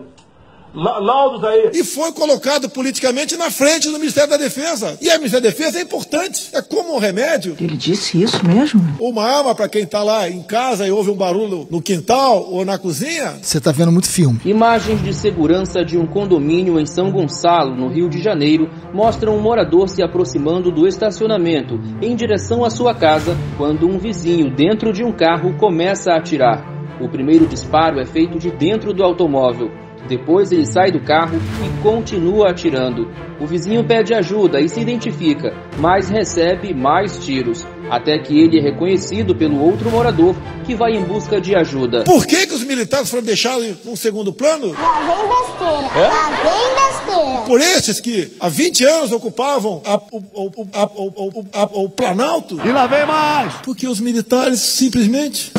laudos 0.74 1.44
aí. 1.44 1.70
E 1.74 1.84
foi 1.84 2.12
colocado 2.12 2.68
politicamente 2.68 3.36
na 3.36 3.50
frente 3.50 3.88
do 3.88 3.98
Ministério 3.98 4.30
da 4.30 4.36
Defesa. 4.36 4.96
E 5.00 5.10
a 5.10 5.18
Ministério 5.18 5.44
da 5.44 5.50
Defesa 5.50 5.78
é 5.78 5.82
importante. 5.82 6.50
É 6.52 6.62
como 6.62 6.94
um 6.94 6.98
remédio. 6.98 7.56
Ele 7.60 7.76
disse 7.76 8.22
isso 8.22 8.44
mesmo? 8.46 8.80
Uma 9.00 9.24
arma 9.24 9.54
para 9.54 9.68
quem 9.68 9.82
está 9.82 10.02
lá 10.02 10.28
em 10.28 10.42
casa 10.42 10.86
e 10.86 10.90
ouve 10.90 11.10
um 11.10 11.16
barulho 11.16 11.66
no 11.70 11.80
quintal 11.82 12.46
ou 12.50 12.64
na 12.64 12.78
cozinha. 12.78 13.38
Você 13.42 13.58
está 13.58 13.72
vendo 13.72 13.92
muito 13.92 14.08
filme. 14.08 14.40
Imagens 14.44 15.02
de 15.02 15.12
segurança 15.12 15.84
de 15.84 15.98
um 15.98 16.06
condomínio 16.06 16.78
em 16.78 16.86
São 16.86 17.10
Gonçalo, 17.10 17.74
no 17.74 17.88
Rio 17.88 18.08
de 18.08 18.20
Janeiro, 18.20 18.70
mostram 18.92 19.36
um 19.36 19.40
morador 19.40 19.88
se 19.88 20.02
aproximando 20.02 20.70
do 20.70 20.86
estacionamento 20.86 21.80
em 22.02 22.14
direção 22.14 22.64
à 22.64 22.70
sua 22.70 22.94
casa 22.94 23.36
quando 23.56 23.88
um 23.88 23.98
vizinho 23.98 24.54
dentro 24.54 24.92
de 24.92 25.04
um 25.04 25.12
carro 25.12 25.56
começa 25.58 26.12
a 26.12 26.18
atirar. 26.18 26.64
O 27.00 27.08
primeiro 27.08 27.46
disparo 27.46 27.98
é 27.98 28.04
feito 28.04 28.38
de 28.38 28.50
dentro 28.50 28.92
do 28.92 29.02
automóvel. 29.02 29.70
Depois 30.08 30.50
ele 30.50 30.66
sai 30.66 30.90
do 30.90 31.00
carro 31.00 31.38
e 31.64 31.82
continua 31.82 32.50
atirando. 32.50 33.08
O 33.40 33.46
vizinho 33.46 33.84
pede 33.84 34.12
ajuda 34.12 34.60
e 34.60 34.68
se 34.68 34.80
identifica, 34.80 35.54
mas 35.78 36.08
recebe 36.08 36.74
mais 36.74 37.18
tiros, 37.24 37.64
até 37.90 38.18
que 38.18 38.38
ele 38.38 38.58
é 38.58 38.62
reconhecido 38.62 39.34
pelo 39.34 39.58
outro 39.62 39.90
morador 39.90 40.34
que 40.66 40.74
vai 40.74 40.92
em 40.92 41.02
busca 41.02 41.40
de 41.40 41.54
ajuda. 41.54 42.04
Por 42.04 42.26
que, 42.26 42.46
que 42.46 42.54
os 42.54 42.64
militares 42.64 43.08
foram 43.08 43.22
deixados 43.22 43.64
em 43.64 43.76
um 43.86 43.96
segundo 43.96 44.32
plano? 44.32 44.72
Lá 44.72 45.00
vem 45.00 45.28
besteira. 45.28 46.06
É? 46.06 46.08
Lá 46.08 46.30
vem 46.42 46.74
besteira. 46.74 47.40
Por 47.46 47.60
esses 47.60 48.00
que 48.00 48.32
há 48.38 48.48
20 48.48 48.84
anos 48.84 49.12
ocupavam 49.12 49.80
a- 49.86 50.00
o, 50.12 50.18
o- 50.34 50.68
a- 50.72 50.90
o- 50.94 51.30
o- 51.40 51.46
a- 51.52 51.68
o 51.72 51.88
Planalto. 51.88 52.60
E 52.64 52.70
lá 52.72 52.86
vem 52.86 53.06
mais! 53.06 53.54
Porque 53.64 53.86
os 53.88 54.00
militares 54.00 54.60
simplesmente 54.60 55.50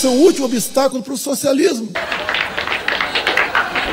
são 0.00 0.14
o 0.16 0.20
último 0.22 0.46
obstáculo 0.46 1.02
para 1.02 1.12
o 1.12 1.18
socialismo. 1.18 1.90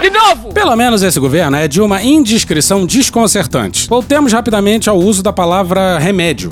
De 0.01 0.09
novo! 0.09 0.53
Pelo 0.53 0.75
menos 0.75 1.03
esse 1.03 1.19
governo 1.19 1.57
é 1.57 1.67
de 1.67 1.81
uma 1.81 2.01
indiscrição 2.01 2.85
desconcertante. 2.85 3.87
Voltemos 3.87 4.31
rapidamente 4.31 4.89
ao 4.89 4.97
uso 4.97 5.21
da 5.21 5.33
palavra 5.33 5.97
remédio. 5.97 6.51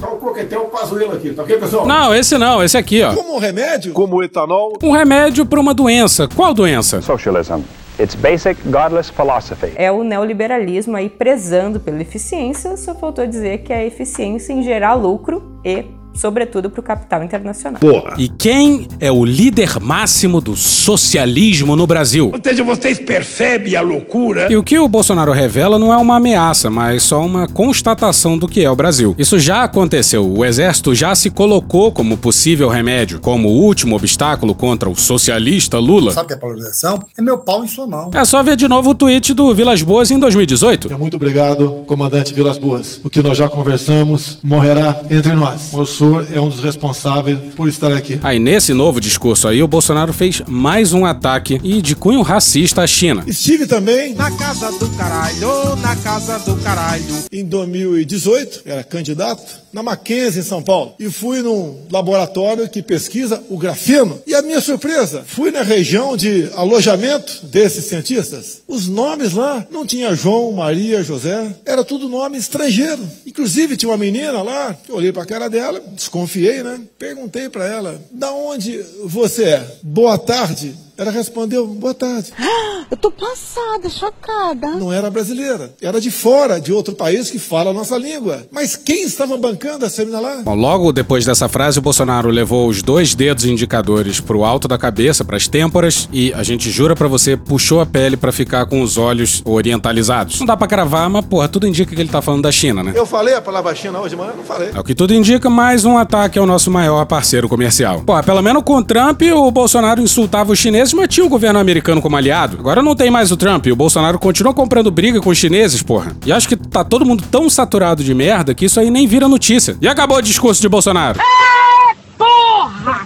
Um 0.58 0.70
pazuelo 0.70 1.14
aqui, 1.14 1.32
tá 1.32 1.42
ok, 1.42 1.58
pessoal? 1.58 1.88
Não, 1.88 2.14
esse 2.14 2.38
não, 2.38 2.64
esse 2.64 2.78
aqui, 2.78 3.02
ó. 3.02 3.14
Como 3.14 3.40
remédio? 3.40 3.94
Como 3.94 4.18
o 4.18 4.24
etanol. 4.24 4.74
Um 4.84 4.92
remédio 4.92 5.46
para 5.46 5.60
uma 5.60 5.74
doença. 5.74 6.28
Qual 6.28 6.54
doença? 6.54 7.02
Socialism. 7.02 7.62
It's 8.00 8.14
basic 8.14 8.62
godless 8.66 9.12
philosophy. 9.12 9.72
É 9.76 9.92
o 9.92 10.04
neoliberalismo 10.04 10.96
aí 10.96 11.10
prezando 11.10 11.80
pela 11.80 12.00
eficiência, 12.00 12.78
só 12.78 12.94
faltou 12.94 13.26
dizer 13.26 13.60
que 13.60 13.74
é 13.74 13.78
a 13.78 13.86
eficiência 13.86 14.54
em 14.54 14.62
gerar 14.62 14.94
lucro 14.94 15.60
e, 15.66 15.84
sobretudo, 16.18 16.70
para 16.70 16.80
o 16.80 16.84
capital 16.84 17.24
internacional. 17.24 17.80
E 18.18 18.28
quem 18.28 18.88
é 19.00 19.12
o 19.12 19.24
líder 19.24 19.80
máximo 19.80 20.42
do 20.42 20.56
socialismo 20.56 21.76
no 21.76 21.88
Brasil? 21.88 22.32
Ou 22.34 22.40
seja, 22.44 22.64
vocês 22.64 23.00
percebem 23.00 23.76
a 23.76 23.82
loucura? 23.82 24.52
E 24.52 24.58
o 24.58 24.64
que 24.64 24.78
o 24.78 24.88
Bolsonaro 24.88 25.32
revela 25.32 25.80
não 25.80 25.94
é 25.94 25.98
uma 25.98 26.18
ameaça, 26.18 26.70
mas 26.70 27.04
só 27.04 27.26
uma 27.26 27.48
constatação 27.48 28.38
do 28.38 28.48
que 28.48 28.64
é 28.64 28.70
o 28.70 28.76
Brasil. 28.76 29.16
Isso 29.18 29.40
já 29.40 29.64
aconteceu. 29.64 30.28
O 30.28 30.44
exército 30.44 30.94
já 30.96 31.14
se 31.16 31.30
colocou 31.30 31.92
como 31.92 32.18
possível 32.18 32.70
remédio, 32.70 33.20
como 33.20 33.50
último 33.50 33.96
obstáculo 33.96 34.56
contra 34.56 34.90
o 34.90 34.96
socialista 34.96 35.80
Lula. 35.80 36.12
Sabe 36.12 36.26
o 36.26 36.28
que 36.28 36.34
é 36.34 36.38
polarização? 36.38 37.00
É 37.18 37.22
meu 37.22 37.38
pau 37.38 37.64
em 37.64 37.68
sua 37.68 37.88
mão. 37.88 38.10
É 38.14 38.26
só 38.26 38.42
ver 38.42 38.56
de 38.56 38.68
novo 38.68 38.92
o 38.92 38.96
tweet 38.96 39.34
do 39.34 39.54
Vilas 39.54 39.82
Boas 39.82 40.12
em 40.12 40.20
2018. 40.20 40.98
Muito 40.98 41.16
obrigado, 41.16 41.84
comandante 41.86 42.34
Vilas 42.34 42.58
Boas. 42.58 43.00
O 43.04 43.10
que 43.10 43.22
nós 43.22 43.38
já 43.38 43.48
conversamos 43.48 44.40
morrerá 44.44 45.02
entre 45.10 45.34
nós. 45.34 45.74
O 45.74 45.86
senhor 46.08 46.28
é 46.34 46.40
um 46.40 46.50
dos 46.50 46.62
responsáveis 46.62 47.38
por 47.56 47.68
estar 47.68 47.92
aqui. 47.92 48.20
Aí 48.24 48.40
nesse 48.40 48.74
novo 48.74 49.00
discurso 49.02 49.48
aí, 49.48 49.62
o 49.62 49.68
Bolsonaro 49.68 50.14
fez 50.14 50.42
mais 50.48 50.94
um 50.94 51.06
ataque 51.06 51.60
e 51.64 51.82
de 51.82 51.96
cunho 51.96 52.22
racista 52.22 52.82
à 52.82 52.88
China. 52.88 53.24
Estive 53.28 53.68
também 53.68 54.14
Na 54.14 54.32
casa 54.32 54.72
do 54.72 54.90
caralho, 54.92 55.76
na 55.78 55.96
casa 55.98 56.40
do 56.40 56.56
caralho. 56.58 57.04
em 57.32 57.44
2018, 57.44 58.62
era 58.66 58.84
candidato, 58.84 59.44
na 59.74 59.84
Mackenzie, 59.84 60.40
em 60.42 60.44
São 60.44 60.62
Paulo. 60.64 60.94
E 61.00 61.10
fui 61.10 61.42
num 61.42 61.78
laboratório 61.92 62.70
que 62.70 62.82
pesquisa 62.82 63.44
o 63.50 63.58
grafeno. 63.58 64.20
E 64.26 64.34
a 64.34 64.42
minha 64.42 64.62
surpresa, 64.62 65.24
fui 65.26 65.52
na 65.52 65.62
região 65.62 66.16
de 66.16 66.50
alojamento 66.56 67.46
desses 67.46 67.86
cientistas. 67.86 68.62
Os 68.68 68.88
nomes 68.88 69.34
lá 69.34 69.66
não 69.70 69.86
tinha 69.86 70.16
João, 70.16 70.52
Maria, 70.54 71.04
José, 71.04 71.54
era 71.66 71.84
tudo 71.84 72.10
nome 72.10 72.38
estrangeiro. 72.38 73.08
Inclusive 73.26 73.78
tinha 73.78 73.90
uma 73.90 73.98
menina 73.98 74.42
lá, 74.42 74.74
que 74.74 74.92
eu 74.92 74.96
olhei 74.96 75.12
pra 75.12 75.26
cara 75.26 75.50
dela, 75.50 75.82
desconfiei, 75.98 76.64
né? 76.64 76.80
Perguntei 76.98 77.50
pra 77.50 77.68
ela: 77.68 78.02
"Da 78.12 78.32
onde 78.32 78.82
você 79.04 79.44
é?" 79.44 79.78
"Boa 79.84 80.18
tarde." 80.18 80.74
Ela 80.98 81.12
respondeu: 81.12 81.68
"Boa 81.68 81.94
tarde." 81.94 82.34
Eu 82.90 82.96
tô 82.96 83.12
passada, 83.12 83.90
chocada. 83.90 84.68
Não 84.80 84.94
era 84.94 85.12
brasileira, 85.12 85.74
era 85.82 86.00
de 86.00 86.10
fora, 86.10 86.58
de 86.60 86.72
outro 86.72 86.96
país 86.96 87.30
que 87.30 87.38
fala 87.38 87.72
a 87.72 87.74
nossa 87.74 87.98
língua. 87.98 88.48
Mas 88.50 88.78
quem 88.78 89.04
estava 89.04 89.36
bancando 89.36 89.86
essa 89.86 90.02
menina 90.04 90.22
lá? 90.22 90.38
Bom, 90.38 90.56
logo 90.56 90.94
depois 90.94 91.26
dessa 91.26 91.50
frase, 91.50 91.80
o 91.80 91.82
Bolsonaro 91.82 92.30
levou 92.30 92.66
os 92.70 92.82
dois 92.82 93.14
dedos 93.14 93.44
indicadores 93.44 94.22
pro 94.22 94.46
alto 94.46 94.70
da 94.70 94.78
cabeça, 94.78 95.26
pras 95.26 95.50
têmporas, 95.50 96.08
e 96.14 96.34
a 96.34 96.44
gente 96.44 96.72
jura 96.72 96.96
pra 96.96 97.10
você, 97.10 97.36
puxou 97.36 97.82
a 97.82 97.86
pele 97.86 98.16
pra 98.16 98.32
ficar 98.32 98.66
com 98.68 98.82
os 98.82 98.98
olhos 98.98 99.42
orientalizados. 99.44 100.40
Não 100.40 100.48
dá 100.48 100.56
pra 100.56 100.66
cravar, 100.66 101.10
mas 101.10 101.26
porra, 101.26 101.50
tudo 101.50 101.68
indica 101.68 101.94
que 101.94 102.02
ele 102.02 102.10
tá 102.10 102.22
falando 102.22 102.44
da 102.44 102.52
China, 102.54 102.84
né? 102.84 102.94
Eu 102.96 103.06
falei 103.06 103.34
a 103.34 103.42
palavra 103.42 103.76
China 103.76 104.00
hoje 104.00 104.12
de 104.12 104.16
manhã? 104.16 104.32
Não 104.36 104.46
falei. 104.46 104.72
É 104.74 104.80
o 104.80 104.84
que 104.84 104.96
tudo 104.96 105.14
indica, 105.14 105.50
mais 105.50 105.84
um 105.84 105.98
ataque 105.98 106.40
ao 106.40 106.46
nosso 106.46 106.72
maior 106.72 107.06
parceiro 107.06 107.50
comercial. 107.50 108.02
Pô, 108.06 108.22
pelo 108.24 108.42
menos 108.42 108.64
com 108.64 108.78
o 108.78 108.84
Trump, 108.84 109.22
o 109.24 109.52
Bolsonaro 109.52 110.02
insultava 110.02 110.54
os 110.54 110.60
chineses, 110.88 110.94
mas 110.94 111.08
tinha 111.08 111.26
o 111.26 111.30
governo 111.30 111.60
americano 111.60 112.02
como 112.02 112.16
aliado. 112.16 112.58
Agora 112.60 112.82
não 112.82 112.96
tem 112.96 113.12
mais 113.12 113.32
o 113.32 113.38
Trump, 113.38 113.66
e 113.66 113.72
o 113.72 113.76
Bolsonaro 113.76 114.18
continua 114.18 114.54
comprando 114.54 114.90
briga 114.90 115.20
com 115.20 115.30
os 115.30 115.38
chineses, 115.38 115.82
porra. 115.82 116.16
E 116.26 116.32
acho 116.32 116.48
que 116.48 116.56
tá 116.56 116.84
todo 116.84 117.06
mundo 117.06 117.24
tão 117.30 117.50
saturado 117.50 118.04
de 118.04 118.14
merda 118.14 118.54
que 118.54 118.66
isso 118.66 118.80
aí 118.80 118.90
nem 118.90 119.08
vira 119.08 119.28
notícia. 119.28 119.78
E 119.82 119.88
acabou 119.88 120.18
o 120.18 120.22
discurso 120.22 120.62
de 120.62 120.70
Bolsonaro. 120.70 121.20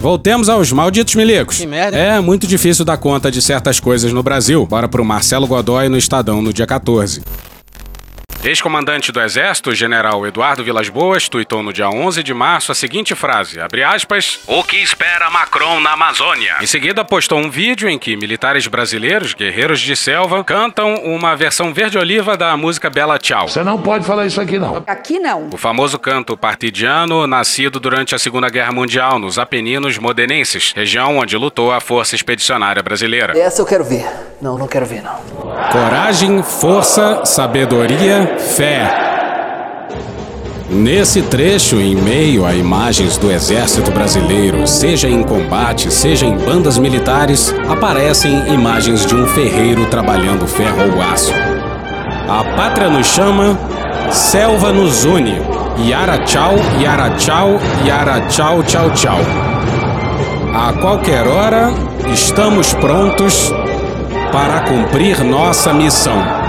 Voltemos 0.00 0.48
aos 0.48 0.72
malditos 0.72 1.14
milicos. 1.14 1.58
Que 1.58 1.66
merda. 1.66 1.96
É 1.96 2.20
muito 2.20 2.46
difícil 2.46 2.84
dar 2.84 2.96
conta 2.96 3.30
de 3.30 3.42
certas 3.42 3.78
coisas 3.78 4.12
no 4.12 4.22
Brasil. 4.22 4.66
Bora 4.66 4.88
pro 4.88 5.04
Marcelo 5.04 5.46
Godoy 5.46 5.88
no 5.88 5.96
Estadão 5.96 6.40
no 6.42 6.52
dia 6.52 6.66
14. 6.66 7.22
Ex-comandante 8.44 9.12
do 9.12 9.20
Exército, 9.20 9.72
general 9.72 10.26
Eduardo 10.26 10.64
Vilas 10.64 10.88
Boas, 10.88 11.28
tuitou 11.28 11.62
no 11.62 11.72
dia 11.72 11.88
11 11.88 12.24
de 12.24 12.34
março 12.34 12.72
a 12.72 12.74
seguinte 12.74 13.14
frase, 13.14 13.60
abre 13.60 13.84
aspas, 13.84 14.40
o 14.48 14.64
que 14.64 14.78
espera 14.78 15.30
Macron 15.30 15.78
na 15.78 15.92
Amazônia? 15.92 16.56
Em 16.60 16.66
seguida, 16.66 17.04
postou 17.04 17.38
um 17.38 17.48
vídeo 17.48 17.88
em 17.88 17.96
que 17.96 18.16
militares 18.16 18.66
brasileiros, 18.66 19.32
guerreiros 19.32 19.78
de 19.78 19.94
selva, 19.94 20.42
cantam 20.42 20.96
uma 21.04 21.36
versão 21.36 21.72
verde-oliva 21.72 22.36
da 22.36 22.56
música 22.56 22.90
Bela 22.90 23.16
Tchau. 23.16 23.46
Você 23.46 23.62
não 23.62 23.80
pode 23.80 24.04
falar 24.04 24.26
isso 24.26 24.40
aqui, 24.40 24.58
não. 24.58 24.82
Aqui 24.88 25.20
não. 25.20 25.48
O 25.52 25.56
famoso 25.56 25.96
canto 25.96 26.36
partidiano, 26.36 27.28
nascido 27.28 27.78
durante 27.78 28.12
a 28.12 28.18
Segunda 28.18 28.48
Guerra 28.50 28.72
Mundial 28.72 29.20
nos 29.20 29.38
Apeninos 29.38 29.98
Modenenses, 29.98 30.72
região 30.74 31.18
onde 31.18 31.36
lutou 31.36 31.70
a 31.70 31.80
Força 31.80 32.16
Expedicionária 32.16 32.82
Brasileira. 32.82 33.38
Essa 33.38 33.62
eu 33.62 33.66
quero 33.66 33.84
ver. 33.84 34.04
Não, 34.40 34.58
não 34.58 34.66
quero 34.66 34.84
ver, 34.84 35.00
não. 35.00 35.14
Coragem, 35.70 36.42
força, 36.42 37.24
sabedoria, 37.24 38.31
fé. 38.38 39.02
Nesse 40.70 41.20
trecho, 41.20 41.76
em 41.76 41.94
meio 41.94 42.46
a 42.46 42.54
imagens 42.54 43.18
do 43.18 43.30
exército 43.30 43.90
brasileiro, 43.90 44.66
seja 44.66 45.06
em 45.06 45.22
combate, 45.22 45.92
seja 45.92 46.24
em 46.24 46.34
bandas 46.34 46.78
militares, 46.78 47.54
aparecem 47.68 48.54
imagens 48.54 49.04
de 49.04 49.14
um 49.14 49.26
ferreiro 49.26 49.84
trabalhando 49.86 50.46
ferro 50.46 50.94
ou 50.94 51.02
aço. 51.02 51.32
A 52.26 52.42
pátria 52.56 52.88
nos 52.88 53.06
chama, 53.06 53.58
selva 54.10 54.72
nos 54.72 55.04
une. 55.04 55.42
Yara 55.86 56.18
tchau, 56.18 56.54
yara 56.80 57.10
tchau, 57.16 57.60
yara 57.84 58.20
tchau, 58.28 58.62
tchau, 58.62 58.90
tchau. 58.92 59.18
A 60.54 60.72
qualquer 60.80 61.26
hora, 61.26 61.70
estamos 62.12 62.72
prontos 62.74 63.52
para 64.32 64.60
cumprir 64.62 65.22
nossa 65.22 65.72
missão. 65.74 66.41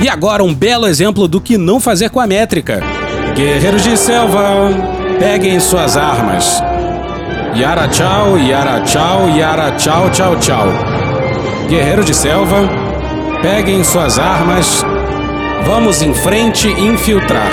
E 0.00 0.08
agora 0.08 0.44
um 0.44 0.54
belo 0.54 0.86
exemplo 0.86 1.26
do 1.26 1.40
que 1.40 1.58
não 1.58 1.80
fazer 1.80 2.10
com 2.10 2.20
a 2.20 2.26
métrica. 2.26 2.80
Guerreiros 3.34 3.82
de 3.82 3.96
selva, 3.96 4.70
peguem 5.18 5.58
suas 5.58 5.96
armas. 5.96 6.62
Yara 7.56 7.88
tchau, 7.88 8.38
yara 8.38 8.80
tchau, 8.82 9.28
yara 9.30 9.72
tchau, 9.72 10.10
tchau, 10.10 10.36
tchau. 10.36 10.66
Guerreiros 11.68 12.06
de 12.06 12.14
selva, 12.14 12.68
peguem 13.42 13.82
suas 13.82 14.18
armas. 14.18 14.84
Vamos 15.64 16.00
em 16.00 16.14
frente 16.14 16.68
infiltrar. 16.68 17.50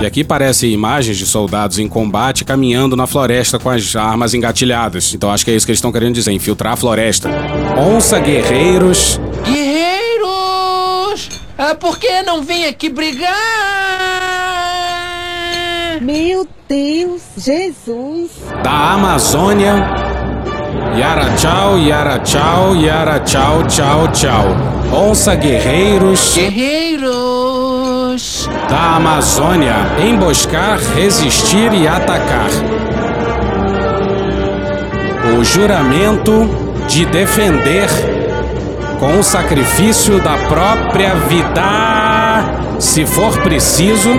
E 0.00 0.06
aqui 0.06 0.24
parece 0.24 0.66
imagens 0.66 1.18
de 1.18 1.26
soldados 1.26 1.78
em 1.78 1.88
combate 1.88 2.44
caminhando 2.44 2.96
na 2.96 3.06
floresta 3.06 3.58
com 3.58 3.68
as 3.68 3.94
armas 3.94 4.32
engatilhadas. 4.34 5.12
Então 5.14 5.30
acho 5.30 5.44
que 5.44 5.50
é 5.50 5.54
isso 5.54 5.66
que 5.66 5.72
eles 5.72 5.78
estão 5.78 5.92
querendo 5.92 6.14
dizer, 6.14 6.32
infiltrar 6.32 6.72
a 6.72 6.76
floresta. 6.76 7.30
Onça 7.78 8.18
guerreiros, 8.18 9.20
Guerreiros! 9.44 9.95
Ah, 11.58 11.74
por 11.74 11.98
que 11.98 12.22
não 12.22 12.42
vem 12.42 12.66
aqui 12.66 12.90
brigar? 12.90 13.32
Meu 16.02 16.46
Deus, 16.68 17.22
Jesus! 17.38 18.30
da 18.62 18.92
Amazônia. 18.92 19.74
Yara 20.98 21.34
tchau, 21.36 21.78
yara 21.78 22.18
tchau, 22.18 22.76
yara 22.76 23.20
tchau, 23.20 23.64
tchau, 23.66 24.08
tchau. 24.08 24.44
Onça 24.92 25.34
guerreiros 25.34 26.34
Guerreiros! 26.34 27.66
da 28.68 28.96
Amazônia. 28.96 29.74
Emboscar, 29.98 30.78
resistir 30.94 31.72
e 31.72 31.88
atacar. 31.88 32.50
O 35.38 35.44
juramento 35.44 36.48
de 36.86 37.06
defender 37.06 37.88
com 38.98 39.18
o 39.18 39.22
sacrifício 39.22 40.20
da 40.20 40.36
própria 40.48 41.14
vida, 41.14 42.78
se 42.78 43.04
for 43.04 43.36
preciso, 43.42 44.10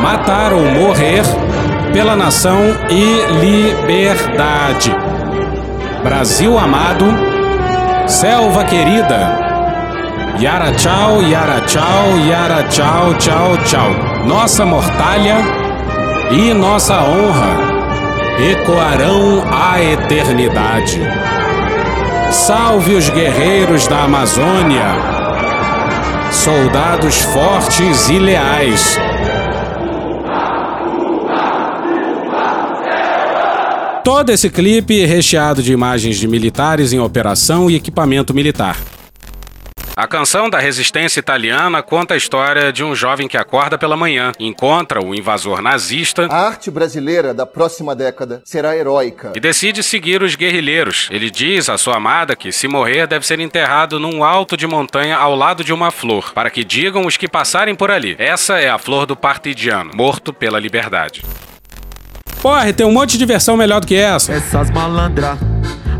matar 0.00 0.52
ou 0.52 0.64
morrer 0.64 1.22
pela 1.92 2.16
nação 2.16 2.58
e 2.90 3.20
liberdade. 3.40 4.94
Brasil 6.02 6.58
amado, 6.58 7.06
selva 8.06 8.64
querida. 8.64 9.44
Yara 10.38 10.72
tchau, 10.72 11.22
yara 11.22 11.60
tchau, 11.62 12.18
yara 12.28 12.62
tchau, 12.64 13.14
tchau, 13.14 13.56
tchau. 13.64 13.90
Nossa 14.26 14.66
mortalha 14.66 15.36
e 16.30 16.52
nossa 16.52 16.94
honra 16.94 17.76
ecoarão 18.38 19.42
à 19.50 19.82
eternidade. 19.82 21.00
Salve 22.46 22.94
os 22.94 23.10
guerreiros 23.10 23.88
da 23.88 24.04
Amazônia, 24.04 24.94
soldados 26.30 27.20
fortes 27.22 28.08
e 28.08 28.20
leais. 28.20 28.96
Todo 34.04 34.30
esse 34.30 34.48
clipe 34.48 35.04
recheado 35.04 35.60
de 35.60 35.72
imagens 35.72 36.18
de 36.18 36.28
militares 36.28 36.92
em 36.92 37.00
operação 37.00 37.68
e 37.68 37.74
equipamento 37.74 38.32
militar. 38.32 38.76
A 39.98 40.06
canção 40.06 40.50
da 40.50 40.58
resistência 40.58 41.20
italiana 41.20 41.82
conta 41.82 42.12
a 42.12 42.18
história 42.18 42.70
de 42.70 42.84
um 42.84 42.94
jovem 42.94 43.26
que 43.26 43.38
acorda 43.38 43.78
pela 43.78 43.96
manhã, 43.96 44.30
encontra 44.38 45.02
o 45.02 45.14
invasor 45.14 45.62
nazista. 45.62 46.26
A 46.26 46.48
arte 46.48 46.70
brasileira 46.70 47.32
da 47.32 47.46
próxima 47.46 47.96
década 47.96 48.42
será 48.44 48.76
heróica. 48.76 49.32
E 49.34 49.40
decide 49.40 49.82
seguir 49.82 50.22
os 50.22 50.34
guerrilheiros. 50.34 51.08
Ele 51.10 51.30
diz 51.30 51.70
à 51.70 51.78
sua 51.78 51.96
amada 51.96 52.36
que, 52.36 52.52
se 52.52 52.68
morrer, 52.68 53.06
deve 53.06 53.26
ser 53.26 53.40
enterrado 53.40 53.98
num 53.98 54.22
alto 54.22 54.54
de 54.54 54.66
montanha 54.66 55.16
ao 55.16 55.34
lado 55.34 55.64
de 55.64 55.72
uma 55.72 55.90
flor, 55.90 56.30
para 56.34 56.50
que 56.50 56.62
digam 56.62 57.06
os 57.06 57.16
que 57.16 57.26
passarem 57.26 57.74
por 57.74 57.90
ali. 57.90 58.16
Essa 58.18 58.58
é 58.58 58.68
a 58.68 58.76
flor 58.76 59.06
do 59.06 59.16
partidiano, 59.16 59.92
morto 59.94 60.30
pela 60.30 60.60
liberdade. 60.60 61.24
Porra, 62.42 62.70
tem 62.70 62.84
um 62.84 62.92
monte 62.92 63.16
de 63.16 63.24
versão 63.24 63.56
melhor 63.56 63.80
do 63.80 63.86
que 63.86 63.94
essa. 63.94 64.30
Essas 64.34 64.70
malandra, 64.70 65.38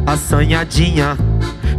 assanhadinha 0.07 1.17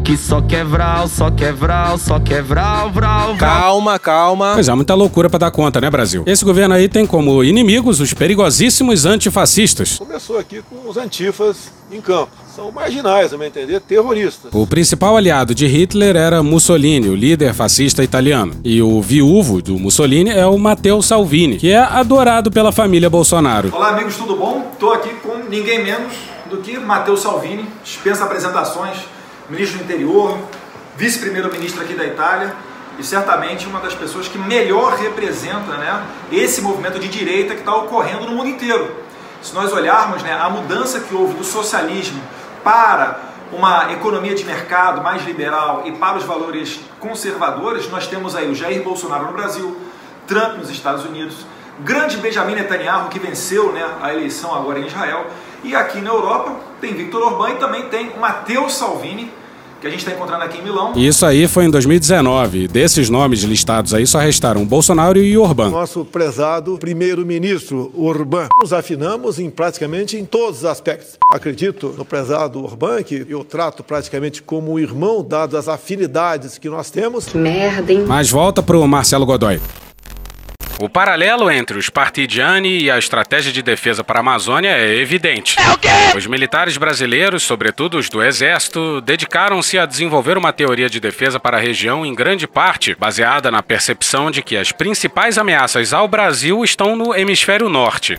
que 0.03 0.17
só 0.17 0.41
quebral, 0.41 1.07
só 1.07 1.29
quebral, 1.29 1.97
só 1.97 2.19
quebral, 2.19 2.91
vral, 2.91 3.35
vral. 3.35 3.37
Calma, 3.37 3.99
calma. 3.99 4.51
Pois 4.53 4.67
é, 4.67 4.73
muita 4.73 4.93
loucura 4.93 5.29
para 5.29 5.39
dar 5.39 5.51
conta, 5.51 5.81
né, 5.81 5.89
Brasil? 5.89 6.23
Esse 6.25 6.43
governo 6.45 6.75
aí 6.75 6.87
tem 6.87 7.05
como 7.05 7.43
inimigos 7.43 7.99
os 7.99 8.13
perigosíssimos 8.13 9.05
antifascistas. 9.05 9.97
Começou 9.97 10.37
aqui 10.37 10.61
com 10.61 10.89
os 10.89 10.97
antifas 10.97 11.71
em 11.91 12.01
campo. 12.01 12.31
São 12.55 12.71
marginais, 12.71 13.33
a 13.33 13.37
meu 13.37 13.47
entender, 13.47 13.79
terroristas. 13.81 14.51
O 14.53 14.65
principal 14.65 15.15
aliado 15.15 15.53
de 15.53 15.67
Hitler 15.67 16.15
era 16.15 16.41
Mussolini, 16.41 17.07
o 17.09 17.15
líder 17.15 17.53
fascista 17.53 18.03
italiano. 18.03 18.55
E 18.63 18.81
o 18.81 19.01
viúvo 19.01 19.61
do 19.61 19.77
Mussolini 19.77 20.31
é 20.31 20.45
o 20.45 20.57
Matteo 20.57 21.01
Salvini, 21.01 21.57
que 21.57 21.71
é 21.71 21.77
adorado 21.77 22.49
pela 22.49 22.71
família 22.71 23.09
Bolsonaro. 23.09 23.71
Olá, 23.73 23.89
amigos, 23.89 24.15
tudo 24.15 24.35
bom? 24.35 24.71
Tô 24.79 24.91
aqui 24.91 25.09
com 25.15 25.37
ninguém 25.49 25.83
menos 25.83 26.13
do 26.49 26.57
que 26.57 26.79
Matteo 26.79 27.17
Salvini, 27.17 27.65
dispensa 27.83 28.23
apresentações 28.23 28.97
ministro 29.49 29.79
do 29.79 29.83
interior, 29.85 30.37
vice-primeiro-ministro 30.97 31.81
aqui 31.81 31.93
da 31.93 32.05
Itália 32.05 32.53
e 32.99 33.03
certamente 33.03 33.67
uma 33.67 33.79
das 33.79 33.93
pessoas 33.93 34.27
que 34.27 34.37
melhor 34.37 34.95
representa 34.95 35.77
né, 35.77 36.05
esse 36.31 36.61
movimento 36.61 36.99
de 36.99 37.07
direita 37.07 37.53
que 37.53 37.59
está 37.59 37.75
ocorrendo 37.75 38.25
no 38.25 38.31
mundo 38.31 38.49
inteiro. 38.49 38.95
Se 39.41 39.53
nós 39.53 39.71
olharmos 39.71 40.23
né, 40.23 40.33
a 40.33 40.49
mudança 40.49 40.99
que 40.99 41.13
houve 41.13 41.35
do 41.35 41.43
socialismo 41.43 42.21
para 42.63 43.19
uma 43.51 43.93
economia 43.93 44.35
de 44.35 44.43
mercado 44.43 45.01
mais 45.01 45.23
liberal 45.23 45.83
e 45.85 45.91
para 45.93 46.17
os 46.17 46.23
valores 46.23 46.79
conservadores, 46.99 47.89
nós 47.89 48.07
temos 48.07 48.35
aí 48.35 48.49
o 48.49 48.55
Jair 48.55 48.83
Bolsonaro 48.83 49.27
no 49.27 49.33
Brasil, 49.33 49.77
Trump 50.27 50.57
nos 50.57 50.69
Estados 50.69 51.05
Unidos, 51.05 51.45
grande 51.79 52.17
Benjamin 52.17 52.55
Netanyahu 52.55 53.09
que 53.09 53.19
venceu 53.19 53.71
né, 53.71 53.87
a 54.01 54.13
eleição 54.13 54.53
agora 54.53 54.79
em 54.79 54.87
Israel, 54.87 55.27
e 55.67 55.75
aqui 55.75 55.99
na 55.99 56.09
Europa 56.09 56.55
tem 56.79 56.93
Victor 56.93 57.21
Orbán 57.21 57.51
e 57.51 57.55
também 57.55 57.83
tem 57.89 58.09
o 58.09 58.19
Matteo 58.19 58.69
Salvini, 58.69 59.29
que 59.81 59.85
a 59.85 59.89
gente 59.89 59.99
está 59.99 60.11
encontrando 60.11 60.43
aqui 60.43 60.59
em 60.59 60.63
Milão. 60.63 60.93
Isso 60.95 61.25
aí 61.25 61.47
foi 61.47 61.65
em 61.65 61.69
2019. 61.69 62.67
Desses 62.67 63.09
nomes 63.09 63.41
listados 63.41 63.93
aí 63.93 64.07
só 64.07 64.17
restaram 64.19 64.65
Bolsonaro 64.65 65.19
e 65.19 65.37
Orbán. 65.37 65.69
Nosso 65.69 66.05
prezado 66.05 66.77
primeiro-ministro 66.77 67.91
Orbán. 67.95 68.47
Nos 68.59 68.73
afinamos 68.73 69.39
em 69.39 69.49
praticamente 69.49 70.17
em 70.17 70.25
todos 70.25 70.59
os 70.59 70.65
aspectos. 70.65 71.17
Acredito 71.31 71.93
no 71.97 72.05
prezado 72.05 72.63
Orbán, 72.63 73.03
que 73.03 73.25
eu 73.29 73.43
trato 73.43 73.83
praticamente 73.83 74.41
como 74.41 74.73
um 74.73 74.79
irmão, 74.79 75.23
dadas 75.23 75.67
as 75.67 75.67
afinidades 75.67 76.57
que 76.57 76.69
nós 76.69 76.89
temos. 76.89 77.33
Merda, 77.33 77.91
hein? 77.91 78.05
Mas 78.07 78.31
volta 78.31 78.63
pro 78.63 78.87
Marcelo 78.87 79.25
Godoy. 79.25 79.59
O 80.79 80.87
paralelo 80.87 81.49
entre 81.49 81.75
os 81.75 81.89
partidiani 81.89 82.83
e 82.83 82.91
a 82.91 82.99
estratégia 82.99 83.51
de 83.51 83.63
defesa 83.63 84.03
para 84.03 84.19
a 84.19 84.21
Amazônia 84.21 84.69
é 84.69 84.95
evidente. 84.97 85.55
É? 85.59 86.15
Os 86.15 86.27
militares 86.27 86.77
brasileiros, 86.77 87.41
sobretudo 87.41 87.97
os 87.97 88.09
do 88.09 88.21
Exército, 88.21 89.01
dedicaram-se 89.01 89.79
a 89.79 89.87
desenvolver 89.87 90.37
uma 90.37 90.53
teoria 90.53 90.87
de 90.87 90.99
defesa 90.99 91.39
para 91.39 91.57
a 91.57 91.59
região 91.59 92.05
em 92.05 92.13
grande 92.13 92.45
parte 92.45 92.93
baseada 92.93 93.49
na 93.49 93.63
percepção 93.63 94.29
de 94.29 94.43
que 94.43 94.55
as 94.55 94.71
principais 94.71 95.39
ameaças 95.39 95.93
ao 95.93 96.07
Brasil 96.07 96.63
estão 96.63 96.95
no 96.95 97.15
hemisfério 97.15 97.69
norte. 97.69 98.15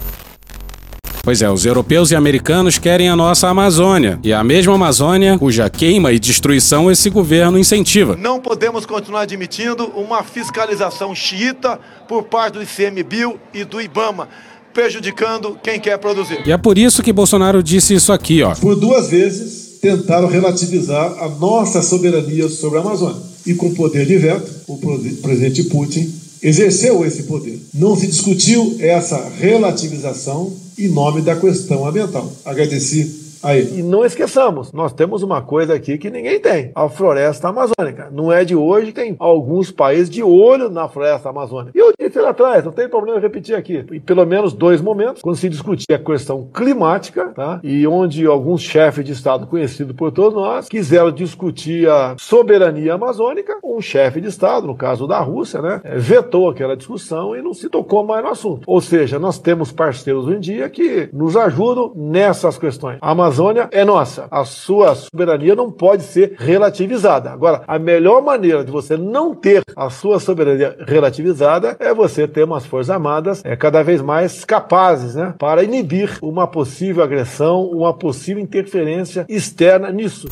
Pois 1.28 1.42
é, 1.42 1.50
os 1.50 1.66
europeus 1.66 2.10
e 2.10 2.16
americanos 2.16 2.78
querem 2.78 3.10
a 3.10 3.14
nossa 3.14 3.48
Amazônia, 3.48 4.18
e 4.24 4.32
a 4.32 4.42
mesma 4.42 4.74
Amazônia 4.74 5.36
cuja 5.36 5.68
queima 5.68 6.10
e 6.10 6.18
destruição 6.18 6.90
esse 6.90 7.10
governo 7.10 7.58
incentiva. 7.58 8.16
Não 8.16 8.40
podemos 8.40 8.86
continuar 8.86 9.20
admitindo 9.20 9.88
uma 9.88 10.22
fiscalização 10.22 11.14
xiita 11.14 11.78
por 12.08 12.22
parte 12.22 12.54
do 12.54 12.62
ICMBio 12.62 13.38
e 13.52 13.62
do 13.62 13.78
IBAMA 13.78 14.26
prejudicando 14.72 15.58
quem 15.62 15.78
quer 15.78 15.98
produzir. 15.98 16.40
E 16.46 16.50
é 16.50 16.56
por 16.56 16.78
isso 16.78 17.02
que 17.02 17.12
Bolsonaro 17.12 17.62
disse 17.62 17.92
isso 17.92 18.10
aqui, 18.10 18.42
ó. 18.42 18.54
Por 18.54 18.74
duas 18.74 19.10
vezes 19.10 19.78
tentaram 19.82 20.28
relativizar 20.28 21.14
a 21.22 21.28
nossa 21.28 21.82
soberania 21.82 22.48
sobre 22.48 22.78
a 22.78 22.80
Amazônia. 22.80 23.20
E 23.44 23.52
com 23.52 23.74
poder 23.74 24.06
de 24.06 24.16
veto, 24.16 24.50
o 24.66 24.78
presidente 25.20 25.64
Putin 25.64 26.10
exerceu 26.42 27.04
esse 27.04 27.24
poder. 27.24 27.60
Não 27.74 27.96
se 27.96 28.06
discutiu 28.06 28.76
essa 28.80 29.30
relativização 29.38 30.52
em 30.78 30.88
nome 30.88 31.22
da 31.22 31.36
questão 31.36 31.86
ambiental. 31.86 32.32
Agradeci 32.44 33.27
Aí. 33.42 33.78
E 33.78 33.82
não 33.82 34.04
esqueçamos, 34.04 34.72
nós 34.72 34.92
temos 34.92 35.22
uma 35.22 35.42
coisa 35.42 35.74
aqui 35.74 35.98
que 35.98 36.10
ninguém 36.10 36.40
tem: 36.40 36.72
a 36.74 36.88
floresta 36.88 37.48
amazônica. 37.48 38.08
Não 38.10 38.32
é 38.32 38.44
de 38.44 38.54
hoje, 38.54 38.92
tem 38.92 39.16
alguns 39.18 39.70
países 39.70 40.10
de 40.10 40.22
olho 40.22 40.68
na 40.70 40.88
floresta 40.88 41.28
amazônica. 41.28 41.72
E 41.74 41.80
eu 41.80 41.92
disse 41.98 42.18
lá 42.20 42.30
atrás, 42.30 42.64
não 42.64 42.72
tem 42.72 42.88
problema 42.88 43.20
repetir 43.20 43.54
aqui. 43.54 43.84
Em 43.92 44.00
pelo 44.00 44.24
menos 44.24 44.52
dois 44.52 44.80
momentos, 44.80 45.22
quando 45.22 45.36
se 45.36 45.48
discutia 45.48 45.96
a 45.96 45.98
questão 45.98 46.48
climática, 46.52 47.28
tá? 47.28 47.60
e 47.62 47.86
onde 47.86 48.26
alguns 48.26 48.62
chefes 48.62 49.04
de 49.04 49.12
Estado 49.12 49.46
conhecidos 49.46 49.94
por 49.94 50.10
todos 50.10 50.34
nós 50.34 50.68
quiseram 50.68 51.10
discutir 51.10 51.88
a 51.88 52.16
soberania 52.18 52.94
amazônica, 52.94 53.58
um 53.62 53.80
chefe 53.80 54.20
de 54.20 54.28
Estado, 54.28 54.66
no 54.66 54.74
caso 54.74 55.06
da 55.06 55.20
Rússia, 55.20 55.60
né, 55.60 55.80
vetou 55.96 56.48
aquela 56.48 56.76
discussão 56.76 57.36
e 57.36 57.42
não 57.42 57.54
se 57.54 57.68
tocou 57.68 58.04
mais 58.04 58.22
no 58.22 58.30
assunto. 58.30 58.62
Ou 58.66 58.80
seja, 58.80 59.18
nós 59.18 59.38
temos 59.38 59.72
parceiros 59.72 60.26
hoje 60.26 60.36
em 60.36 60.40
dia 60.40 60.68
que 60.68 61.08
nos 61.12 61.36
ajudam 61.36 61.92
nessas 61.94 62.58
questões. 62.58 62.98
A 63.00 63.14
Amazônia 63.28 63.68
é 63.72 63.84
nossa. 63.84 64.26
A 64.30 64.42
sua 64.46 64.94
soberania 64.94 65.54
não 65.54 65.70
pode 65.70 66.02
ser 66.02 66.34
relativizada. 66.38 67.30
Agora, 67.30 67.62
a 67.68 67.78
melhor 67.78 68.22
maneira 68.22 68.64
de 68.64 68.72
você 68.72 68.96
não 68.96 69.34
ter 69.34 69.62
a 69.76 69.90
sua 69.90 70.18
soberania 70.18 70.74
relativizada 70.86 71.76
é 71.78 71.92
você 71.92 72.26
ter 72.26 72.44
umas 72.44 72.64
forças 72.64 72.88
armadas 72.88 73.44
é, 73.44 73.54
cada 73.54 73.82
vez 73.82 74.00
mais 74.00 74.46
capazes 74.46 75.14
né, 75.14 75.34
para 75.38 75.62
inibir 75.62 76.18
uma 76.22 76.46
possível 76.46 77.04
agressão, 77.04 77.66
uma 77.66 77.92
possível 77.92 78.42
interferência 78.42 79.26
externa 79.28 79.90
nisso. 79.92 80.26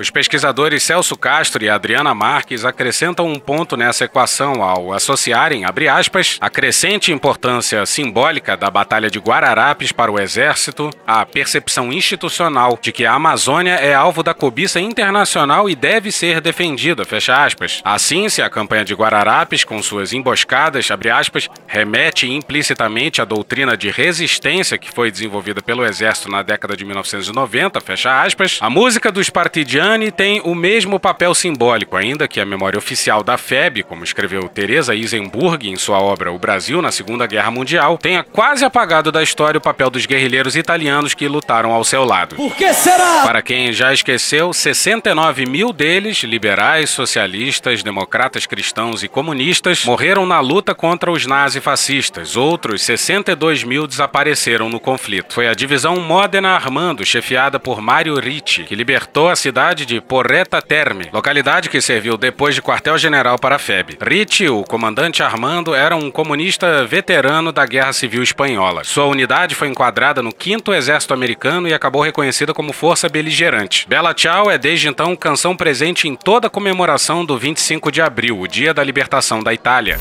Os 0.00 0.08
pesquisadores 0.08 0.82
Celso 0.82 1.14
Castro 1.14 1.62
e 1.62 1.68
Adriana 1.68 2.14
Marques 2.14 2.64
acrescentam 2.64 3.26
um 3.26 3.38
ponto 3.38 3.76
nessa 3.76 4.06
equação 4.06 4.62
ao 4.62 4.94
associarem, 4.94 5.66
abre 5.66 5.88
aspas, 5.88 6.38
a 6.40 6.48
crescente 6.48 7.12
importância 7.12 7.84
simbólica 7.84 8.56
da 8.56 8.70
Batalha 8.70 9.10
de 9.10 9.18
Guararapes 9.18 9.92
para 9.92 10.10
o 10.10 10.18
Exército 10.18 10.88
à 11.06 11.26
percepção 11.26 11.92
institucional 11.92 12.78
de 12.80 12.92
que 12.92 13.04
a 13.04 13.12
Amazônia 13.12 13.74
é 13.74 13.92
alvo 13.92 14.22
da 14.22 14.32
cobiça 14.32 14.80
internacional 14.80 15.68
e 15.68 15.74
deve 15.74 16.10
ser 16.10 16.40
defendida, 16.40 17.04
fecha 17.04 17.44
aspas. 17.44 17.82
Assim, 17.84 18.26
se 18.30 18.40
a 18.40 18.48
campanha 18.48 18.86
de 18.86 18.94
Guararapes, 18.94 19.64
com 19.64 19.82
suas 19.82 20.14
emboscadas, 20.14 20.90
abre 20.90 21.10
aspas, 21.10 21.46
remete 21.66 22.26
implicitamente 22.26 23.20
à 23.20 23.26
doutrina 23.26 23.76
de 23.76 23.90
resistência 23.90 24.78
que 24.78 24.90
foi 24.90 25.10
desenvolvida 25.10 25.60
pelo 25.60 25.84
Exército 25.84 26.30
na 26.30 26.42
década 26.42 26.74
de 26.74 26.86
1990, 26.86 27.78
fecha 27.82 28.22
aspas, 28.22 28.56
a 28.62 28.70
música 28.70 29.12
dos 29.12 29.28
partidianos 29.28 29.89
Giuliani 29.90 30.10
tem 30.10 30.40
o 30.44 30.54
mesmo 30.54 31.00
papel 31.00 31.34
simbólico, 31.34 31.96
ainda 31.96 32.28
que 32.28 32.40
a 32.40 32.44
memória 32.44 32.78
oficial 32.78 33.22
da 33.22 33.36
FEB, 33.36 33.82
como 33.82 34.04
escreveu 34.04 34.48
Teresa 34.48 34.94
Isenburg 34.94 35.68
em 35.68 35.76
sua 35.76 35.98
obra 35.98 36.32
O 36.32 36.38
Brasil 36.38 36.80
na 36.80 36.92
Segunda 36.92 37.26
Guerra 37.26 37.50
Mundial, 37.50 37.98
tenha 37.98 38.22
quase 38.22 38.64
apagado 38.64 39.10
da 39.10 39.22
história 39.22 39.58
o 39.58 39.60
papel 39.60 39.90
dos 39.90 40.06
guerrilheiros 40.06 40.54
italianos 40.54 41.14
que 41.14 41.26
lutaram 41.26 41.72
ao 41.72 41.82
seu 41.82 42.04
lado. 42.04 42.36
Por 42.36 42.54
que 42.54 42.72
será? 42.72 43.22
Para 43.24 43.42
quem 43.42 43.72
já 43.72 43.92
esqueceu, 43.92 44.52
69 44.52 45.46
mil 45.46 45.72
deles, 45.72 46.18
liberais, 46.22 46.90
socialistas, 46.90 47.82
democratas 47.82 48.46
cristãos 48.46 49.02
e 49.02 49.08
comunistas, 49.08 49.84
morreram 49.84 50.24
na 50.24 50.40
luta 50.40 50.74
contra 50.74 51.10
os 51.10 51.26
nazifascistas. 51.26 52.36
Outros 52.36 52.82
62 52.82 53.64
mil 53.64 53.86
desapareceram 53.86 54.68
no 54.68 54.78
conflito. 54.78 55.34
Foi 55.34 55.48
a 55.48 55.54
divisão 55.54 55.96
Modena 55.96 56.50
Armando, 56.50 57.04
chefiada 57.04 57.58
por 57.58 57.80
Mário 57.80 58.18
Ricci, 58.20 58.64
que 58.64 58.74
libertou 58.74 59.28
a 59.28 59.36
cidade 59.36 59.69
de 59.74 60.00
Porreta 60.00 60.60
Terme, 60.60 61.08
localidade 61.12 61.68
que 61.68 61.80
serviu 61.80 62.16
depois 62.16 62.54
de 62.54 62.62
quartel-general 62.62 63.38
para 63.38 63.56
a 63.56 63.58
FEB. 63.58 63.98
Ricci, 64.00 64.48
o 64.48 64.62
comandante 64.64 65.22
Armando, 65.22 65.74
era 65.74 65.96
um 65.96 66.10
comunista 66.10 66.86
veterano 66.86 67.52
da 67.52 67.64
Guerra 67.64 67.92
Civil 67.92 68.22
Espanhola. 68.22 68.84
Sua 68.84 69.06
unidade 69.06 69.54
foi 69.54 69.68
enquadrada 69.68 70.22
no 70.22 70.32
5 70.36 70.72
Exército 70.72 71.14
Americano 71.14 71.68
e 71.68 71.74
acabou 71.74 72.02
reconhecida 72.02 72.52
como 72.52 72.72
força 72.72 73.08
beligerante. 73.08 73.86
Bela 73.88 74.14
Tchau 74.14 74.50
é 74.50 74.58
desde 74.58 74.88
então 74.88 75.16
canção 75.16 75.56
presente 75.56 76.08
em 76.08 76.14
toda 76.14 76.48
a 76.48 76.50
comemoração 76.50 77.24
do 77.24 77.38
25 77.38 77.90
de 77.90 78.02
abril, 78.02 78.40
o 78.40 78.48
dia 78.48 78.74
da 78.74 78.84
libertação 78.84 79.42
da 79.42 79.54
Itália. 79.54 79.98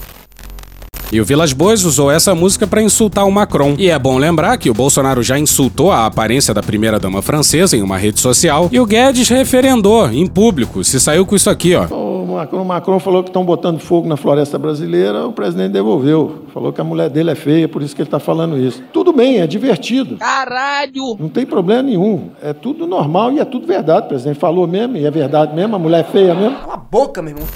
E 1.11 1.19
o 1.19 1.25
Vilas 1.25 1.53
Boas 1.53 1.83
usou 1.83 2.11
essa 2.11 2.35
música 2.35 2.67
para 2.67 2.83
insultar 2.83 3.25
o 3.25 3.31
Macron. 3.31 3.75
E 3.79 3.89
é 3.89 3.97
bom 3.97 4.17
lembrar 4.17 4.57
que 4.57 4.69
o 4.69 4.73
Bolsonaro 4.73 5.23
já 5.23 5.39
insultou 5.39 5.91
a 5.91 6.05
aparência 6.05 6.53
da 6.53 6.61
primeira-dama 6.61 7.21
francesa 7.21 7.75
em 7.75 7.81
uma 7.81 7.97
rede 7.97 8.19
social 8.19 8.69
e 8.71 8.79
o 8.79 8.85
Guedes 8.85 9.27
referendou 9.27 10.07
em 10.11 10.27
público, 10.27 10.83
se 10.83 10.99
saiu 10.99 11.25
com 11.25 11.35
isso 11.35 11.49
aqui, 11.49 11.73
ó. 11.75 11.85
O 11.85 12.35
Macron, 12.35 12.61
o 12.61 12.65
Macron 12.65 12.99
falou 12.99 13.23
que 13.23 13.29
estão 13.29 13.43
botando 13.43 13.79
fogo 13.79 14.07
na 14.07 14.15
floresta 14.15 14.57
brasileira, 14.59 15.25
o 15.25 15.33
presidente 15.33 15.71
devolveu. 15.71 16.45
Falou 16.53 16.71
que 16.71 16.79
a 16.79 16.83
mulher 16.83 17.09
dele 17.09 17.31
é 17.31 17.35
feia, 17.35 17.67
por 17.67 17.81
isso 17.81 17.95
que 17.95 18.01
ele 18.01 18.07
está 18.07 18.19
falando 18.19 18.57
isso. 18.57 18.83
Tudo 18.93 19.11
bem, 19.11 19.39
é 19.39 19.47
divertido. 19.47 20.17
Caralho! 20.17 21.17
Não 21.19 21.27
tem 21.27 21.45
problema 21.45 21.81
nenhum. 21.83 22.29
É 22.41 22.53
tudo 22.53 22.85
normal 22.85 23.31
e 23.31 23.39
é 23.39 23.45
tudo 23.45 23.65
verdade. 23.65 24.05
O 24.05 24.09
presidente 24.09 24.39
falou 24.39 24.67
mesmo, 24.67 24.95
e 24.95 25.05
é 25.05 25.11
verdade 25.11 25.55
mesmo, 25.55 25.75
a 25.75 25.79
mulher 25.79 26.01
é 26.01 26.03
feia 26.03 26.35
mesmo. 26.35 26.57
Cala 26.59 26.75
a 26.75 26.77
boca, 26.77 27.21
meu 27.21 27.33
irmão. 27.33 27.47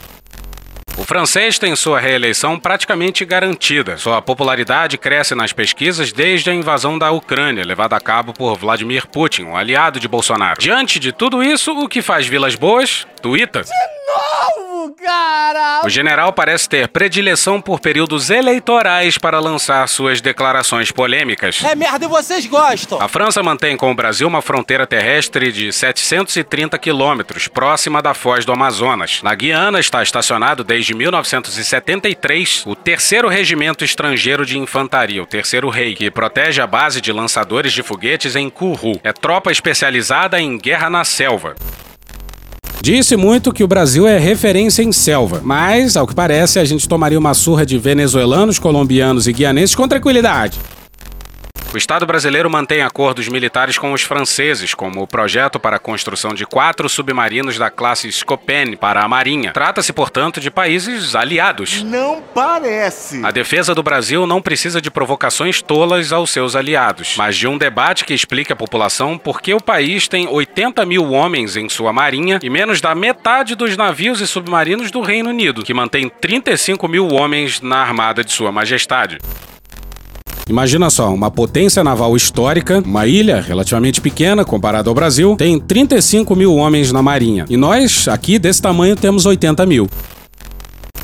O 0.96 1.04
francês 1.04 1.58
tem 1.58 1.76
sua 1.76 2.00
reeleição 2.00 2.60
praticamente 2.60 3.26
garantida. 3.26 3.98
Sua 3.98 4.22
popularidade 4.22 4.98
cresce 4.98 5.34
nas 5.34 5.52
pesquisas 5.52 6.12
desde 6.12 6.52
a 6.52 6.54
invasão 6.54 7.00
da 7.00 7.12
Ucrânia, 7.12 7.66
levada 7.66 7.96
a 7.96 8.00
cabo 8.00 8.32
por 8.32 8.58
Vladimir 8.58 9.08
Putin, 9.08 9.44
um 9.44 9.58
aliado 9.58 10.00
de 10.00 10.08
Bolsonaro. 10.08 10.62
Diante 10.62 11.00
de 11.00 11.12
tudo 11.12 11.44
isso, 11.44 11.72
o 11.72 11.90
que 11.90 12.02
faz 12.02 12.28
Vilas 12.28 12.56
Boas? 12.56 13.08
Twitter. 13.22 13.66
Novo, 14.08 14.73
cara! 14.92 15.82
O 15.86 15.90
general 15.90 16.34
parece 16.34 16.68
ter 16.68 16.88
predileção 16.88 17.62
por 17.62 17.80
períodos 17.80 18.30
eleitorais 18.30 19.18
para 19.18 19.40
lançar 19.40 19.88
suas 19.88 20.22
declarações 20.22 20.92
polêmicas. 20.92 21.64
É 21.64 21.76
merda 21.76 22.06
e 22.06 22.08
vocês 22.08 22.46
gostam. 22.46 23.02
A 23.02 23.08
França 23.08 23.42
mantém 23.44 23.78
com 23.78 23.92
o 23.92 23.96
Brasil 23.96 24.28
uma 24.28 24.42
fronteira 24.42 24.86
terrestre 24.88 25.52
de 25.52 25.72
730 25.72 26.78
quilômetros, 26.78 27.48
próxima 27.48 28.02
da 28.02 28.14
foz 28.14 28.46
do 28.46 28.52
Amazonas. 28.52 29.22
Na 29.24 29.34
Guiana 29.36 29.80
está 29.80 30.02
estacionado 30.02 30.64
desde 30.64 30.94
1973 30.94 32.64
o 32.66 32.76
terceiro 32.76 33.28
regimento 33.28 33.84
estrangeiro 33.84 34.46
de 34.46 34.58
infantaria, 34.58 35.22
o 35.22 35.26
Terceiro 35.26 35.70
Rei, 35.70 35.96
que 35.96 36.12
protege 36.12 36.62
a 36.62 36.68
base 36.68 37.02
de 37.02 37.12
lançadores 37.12 37.74
de 37.74 37.84
foguetes 37.84 38.36
em 38.36 38.50
Kourou. 38.50 39.00
É 39.04 39.12
tropa 39.12 39.52
especializada 39.52 40.40
em 40.40 40.58
guerra 40.58 40.90
na 40.90 41.04
selva. 41.04 41.56
Disse 42.86 43.16
muito 43.16 43.54
que 43.54 43.64
o 43.64 43.68
Brasil 43.68 44.06
é 44.06 44.18
referência 44.18 44.84
em 44.84 44.92
selva, 44.92 45.40
mas, 45.42 45.96
ao 45.96 46.06
que 46.06 46.14
parece, 46.14 46.60
a 46.60 46.66
gente 46.66 46.86
tomaria 46.86 47.18
uma 47.18 47.34
surra 47.34 47.66
de 47.66 47.78
venezuelanos, 47.78 48.60
colombianos 48.60 49.26
e 49.26 49.32
guianenses 49.32 49.74
com 49.74 49.88
tranquilidade. 49.88 50.60
O 51.74 51.78
Estado 51.78 52.06
brasileiro 52.06 52.52
mantém 52.52 52.84
acordos 52.84 53.28
militares 53.28 53.80
com 53.80 53.94
os 53.94 54.04
franceses, 54.04 54.76
como 54.76 55.02
o 55.02 55.08
projeto 55.08 55.60
para 55.60 55.78
a 55.78 55.80
construção 55.80 56.32
de 56.32 56.46
quatro 56.46 56.88
submarinos 56.88 57.58
da 57.58 57.72
classe 57.72 58.12
Scopen 58.12 58.78
para 58.78 59.04
a 59.04 59.08
Marinha. 59.08 59.52
Trata-se, 59.52 59.92
portanto, 59.92 60.40
de 60.40 60.52
países 60.52 61.16
aliados. 61.16 61.82
Não 61.82 62.22
parece. 62.22 63.26
A 63.26 63.32
defesa 63.32 63.74
do 63.74 63.82
Brasil 63.82 64.28
não 64.28 64.40
precisa 64.40 64.80
de 64.80 64.92
provocações 64.92 65.64
tolas 65.64 66.14
aos 66.14 66.30
seus 66.30 66.56
aliados, 66.56 67.16
mas 67.18 67.36
de 67.36 67.48
um 67.48 67.58
debate 67.58 68.06
que 68.06 68.14
explique 68.14 68.54
à 68.54 68.56
população 68.56 69.18
por 69.18 69.42
que 69.42 69.52
o 69.52 69.60
país 69.60 70.08
tem 70.08 70.28
80 70.28 70.86
mil 70.86 71.12
homens 71.12 71.58
em 71.58 71.68
sua 71.70 71.92
marinha 71.92 72.40
e 72.44 72.52
menos 72.52 72.82
da 72.82 72.94
metade 72.94 73.56
dos 73.56 73.76
navios 73.76 74.22
e 74.22 74.28
submarinos 74.28 74.92
do 74.92 75.02
Reino 75.02 75.32
Unido, 75.32 75.64
que 75.64 75.74
mantém 75.74 76.08
35 76.08 76.88
mil 76.88 77.08
homens 77.08 77.62
na 77.62 77.78
armada 77.78 78.24
de 78.24 78.32
sua 78.32 78.52
majestade. 78.52 79.18
Imagina 80.50 80.90
só, 80.90 81.14
uma 81.14 81.32
potência 81.32 81.84
naval 81.84 82.18
histórica, 82.18 82.84
uma 82.86 83.08
ilha 83.08 83.40
relativamente 83.40 84.02
pequena 84.02 84.44
comparada 84.44 84.90
ao 84.90 84.94
Brasil, 84.94 85.36
tem 85.38 85.58
35 85.58 86.36
mil 86.36 86.54
homens 86.56 86.92
na 86.92 87.02
marinha. 87.02 87.46
E 87.50 87.56
nós, 87.56 88.08
aqui 88.10 88.38
desse 88.38 88.62
tamanho, 88.62 88.96
temos 88.96 89.26
80 89.26 89.66
mil. 89.66 89.88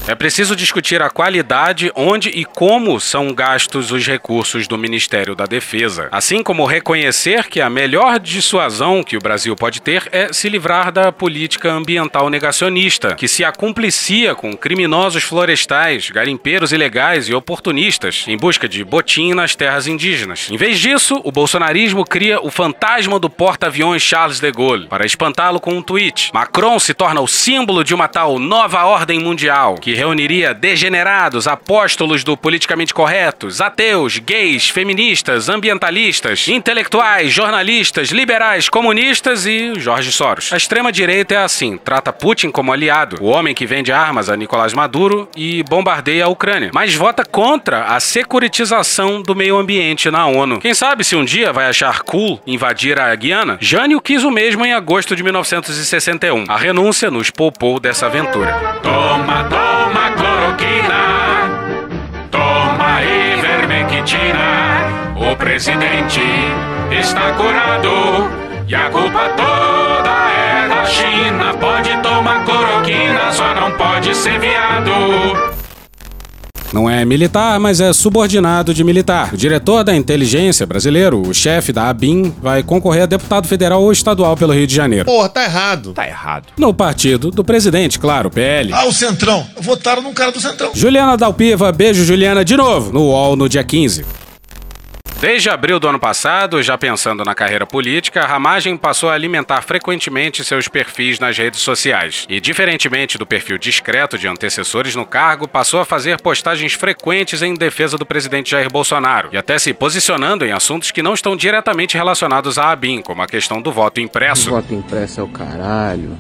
É 0.10 0.16
preciso 0.16 0.56
discutir 0.56 1.04
a 1.04 1.10
qualidade, 1.12 1.92
onde 1.94 2.30
e 2.30 2.44
como 2.44 3.00
são 3.00 3.32
gastos 3.32 3.92
os 3.92 4.08
recursos 4.08 4.68
do 4.68 4.76
Ministério 4.76 5.36
da 5.36 5.46
Defesa, 5.46 6.10
assim 6.12 6.42
como 6.42 6.66
reconhecer 6.66 7.48
que 7.48 7.62
a 7.62 7.70
melhor 7.70 8.18
dissuasão 8.18 9.04
que 9.04 9.16
o 9.16 9.20
Brasil 9.20 9.56
pode 9.56 9.80
ter 9.80 10.10
é 10.12 10.34
se 10.34 10.50
livrar 10.50 10.92
da 10.92 11.12
política 11.12 11.72
ambiental 11.72 12.28
negacionista, 12.28 13.14
que 13.14 13.28
se 13.28 13.46
acumplicia 13.46 14.34
com 14.34 14.58
criminosos 14.58 15.22
florestais, 15.22 16.10
garimpeiros 16.10 16.72
ilegais 16.72 17.30
e 17.30 17.36
oportunistas 17.36 18.26
em 18.28 18.36
busca 18.36 18.68
de 18.68 18.84
botim 18.84 19.36
nas 19.36 19.56
terras 19.56 19.86
indígenas. 19.86 20.50
Em 20.50 20.58
vez 20.58 20.80
disso, 20.80 21.22
o 21.24 21.32
bolsonarismo 21.32 22.04
cria 22.04 22.42
o 22.42 22.50
fantasma 22.50 23.20
do 23.20 23.30
porta-aviões 23.30 24.02
Charles 24.02 24.40
de 24.40 24.52
Gaulle 24.52 24.88
para 24.88 25.06
espantá-lo 25.06 25.60
com 25.60 25.76
um 25.76 25.84
tweet. 25.84 26.32
Macron 26.34 26.80
se 26.80 26.96
torna 26.96 27.22
o 27.22 27.28
símbolo 27.28 27.84
de 27.84 27.94
uma 27.94 28.08
tal 28.08 28.40
nova 28.40 28.84
ordem 28.86 29.20
mundial 29.20 29.76
que 29.76 29.99
reuniria 30.00 30.54
degenerados, 30.54 31.46
apóstolos 31.46 32.24
do 32.24 32.38
politicamente 32.38 32.94
corretos, 32.94 33.60
ateus, 33.60 34.18
gays, 34.18 34.70
feministas, 34.70 35.50
ambientalistas, 35.50 36.48
intelectuais, 36.48 37.34
jornalistas, 37.34 38.10
liberais, 38.10 38.70
comunistas 38.70 39.46
e 39.46 39.74
Jorge 39.78 40.14
Soros. 40.14 40.54
A 40.54 40.58
extrema-direita 40.58 41.34
é 41.34 41.38
assim: 41.38 41.78
trata 41.78 42.14
Putin 42.14 42.50
como 42.50 42.72
aliado, 42.72 43.18
o 43.20 43.26
homem 43.26 43.54
que 43.54 43.66
vende 43.66 43.92
armas 43.92 44.30
a 44.30 44.38
Nicolás 44.38 44.74
Maduro 44.74 45.28
e 45.36 45.64
bombardeia 45.64 46.26
a 46.26 46.30
Ucrânia, 46.30 46.72
mas 46.74 46.96
vota 46.96 47.26
contra 47.26 47.88
a 47.88 48.00
securitização 48.00 49.22
do 49.22 49.36
meio 49.36 49.58
ambiente 49.58 50.10
na 50.10 50.26
ONU. 50.28 50.62
Quem 50.62 50.74
sabe 50.74 51.04
se 51.04 51.18
um 51.18 51.26
dia 51.26 51.52
vai 51.52 51.66
achar 51.66 52.04
cool 52.04 52.42
invadir 52.48 52.98
a 52.98 53.14
Guiana? 53.14 53.58
Jânio 53.60 54.00
quis 54.00 54.24
o 54.24 54.32
mesmo 54.32 54.66
em 54.66 54.74
agosto 54.74 55.14
de 55.14 55.24
1961. 55.24 56.46
A 56.48 56.56
renúncia 56.56 57.12
nos 57.12 57.30
poupou 57.30 57.82
dessa 57.82 58.06
aventura. 58.06 58.54
Toma, 58.82 59.44
toma 59.44 59.89
cloroquina, 60.16 61.50
toma 62.32 63.02
ivermectina. 63.04 64.50
O 65.16 65.36
presidente 65.36 66.22
está 66.92 67.34
curado 67.34 68.30
e 68.68 68.76
a 68.76 68.90
culpa 68.90 69.30
toda 69.36 70.10
é 70.32 70.68
da 70.68 70.86
China. 70.86 71.54
Pode 71.60 71.98
tomar 72.02 72.46
cloroquina, 72.46 73.32
só 73.32 73.54
não 73.54 73.72
pode 73.72 74.16
ser 74.16 74.40
viado. 74.40 75.59
Não 76.72 76.88
é 76.88 77.04
militar, 77.04 77.60
mas 77.60 77.82
é 77.82 77.92
subordinado 77.92 78.74
de 78.74 78.84
militar. 78.84 79.34
O 79.34 79.38
diretor 79.38 79.84
da 79.84 79.96
inteligência 79.96 80.68
brasileiro, 80.68 81.20
o 81.20 81.34
chefe 81.34 81.74
da 81.74 81.90
ABIN, 81.90 82.34
vai 82.42 82.62
concorrer 82.62 83.04
a 83.04 83.06
deputado 83.08 83.48
federal 83.48 83.82
ou 83.82 83.92
estadual 83.92 84.38
pelo 84.38 84.54
Rio 84.54 84.68
de 84.68 84.76
Janeiro. 84.76 85.06
Porra, 85.06 85.30
tá 85.30 85.44
errado. 85.44 85.94
Tá 85.94 86.08
errado. 86.08 86.46
No 86.58 86.72
partido 86.72 87.32
do 87.32 87.44
presidente, 87.44 87.98
claro, 87.98 88.30
PL. 88.30 88.72
Ah, 88.72 88.86
o 88.86 88.94
Centrão. 88.94 89.46
Votaram 89.60 90.04
num 90.04 90.14
cara 90.14 90.32
do 90.32 90.40
Centrão. 90.40 90.70
Juliana 90.76 91.18
Dalpiva, 91.18 91.72
beijo 91.72 92.06
Juliana 92.06 92.46
de 92.46 92.56
novo, 92.56 92.94
no 92.94 93.02
UOL 93.02 93.36
no 93.36 93.50
dia 93.50 93.64
15. 93.64 94.06
Desde 95.22 95.50
abril 95.50 95.82
do 95.82 95.88
ano 95.90 96.00
passado, 96.00 96.64
já 96.64 96.78
pensando 96.78 97.26
na 97.26 97.36
carreira 97.36 97.68
política, 97.68 98.26
Ramagem 98.26 98.78
passou 98.78 99.10
a 99.10 99.14
alimentar 99.14 99.62
frequentemente 99.62 100.46
seus 100.46 100.70
perfis 100.70 101.20
nas 101.20 101.38
redes 101.38 101.60
sociais. 101.60 102.26
E, 102.30 102.40
diferentemente 102.40 103.18
do 103.18 103.26
perfil 103.26 103.58
discreto 103.58 104.18
de 104.18 104.30
antecessores 104.30 104.96
no 104.96 105.06
cargo, 105.06 105.46
passou 105.46 105.82
a 105.82 105.86
fazer 105.86 106.22
postagens 106.22 106.72
frequentes 106.72 107.42
em 107.42 107.54
defesa 107.54 107.98
do 107.98 108.06
presidente 108.06 108.52
Jair 108.52 108.72
Bolsonaro 108.72 109.28
e 109.34 109.38
até 109.38 109.60
se 109.60 109.74
posicionando 109.74 110.46
em 110.46 110.54
assuntos 110.54 110.90
que 110.90 111.04
não 111.04 111.14
estão 111.14 111.36
diretamente 111.36 111.98
relacionados 111.98 112.58
à 112.58 112.72
ABIN, 112.72 113.02
como 113.02 113.22
a 113.22 113.28
questão 113.28 113.62
do 113.62 113.74
voto 113.74 114.00
impresso. 114.00 114.52
O 114.52 114.54
voto 114.54 114.74
impresso 114.74 115.20
é 115.20 115.24
o 115.24 115.28
caralho. 115.28 116.18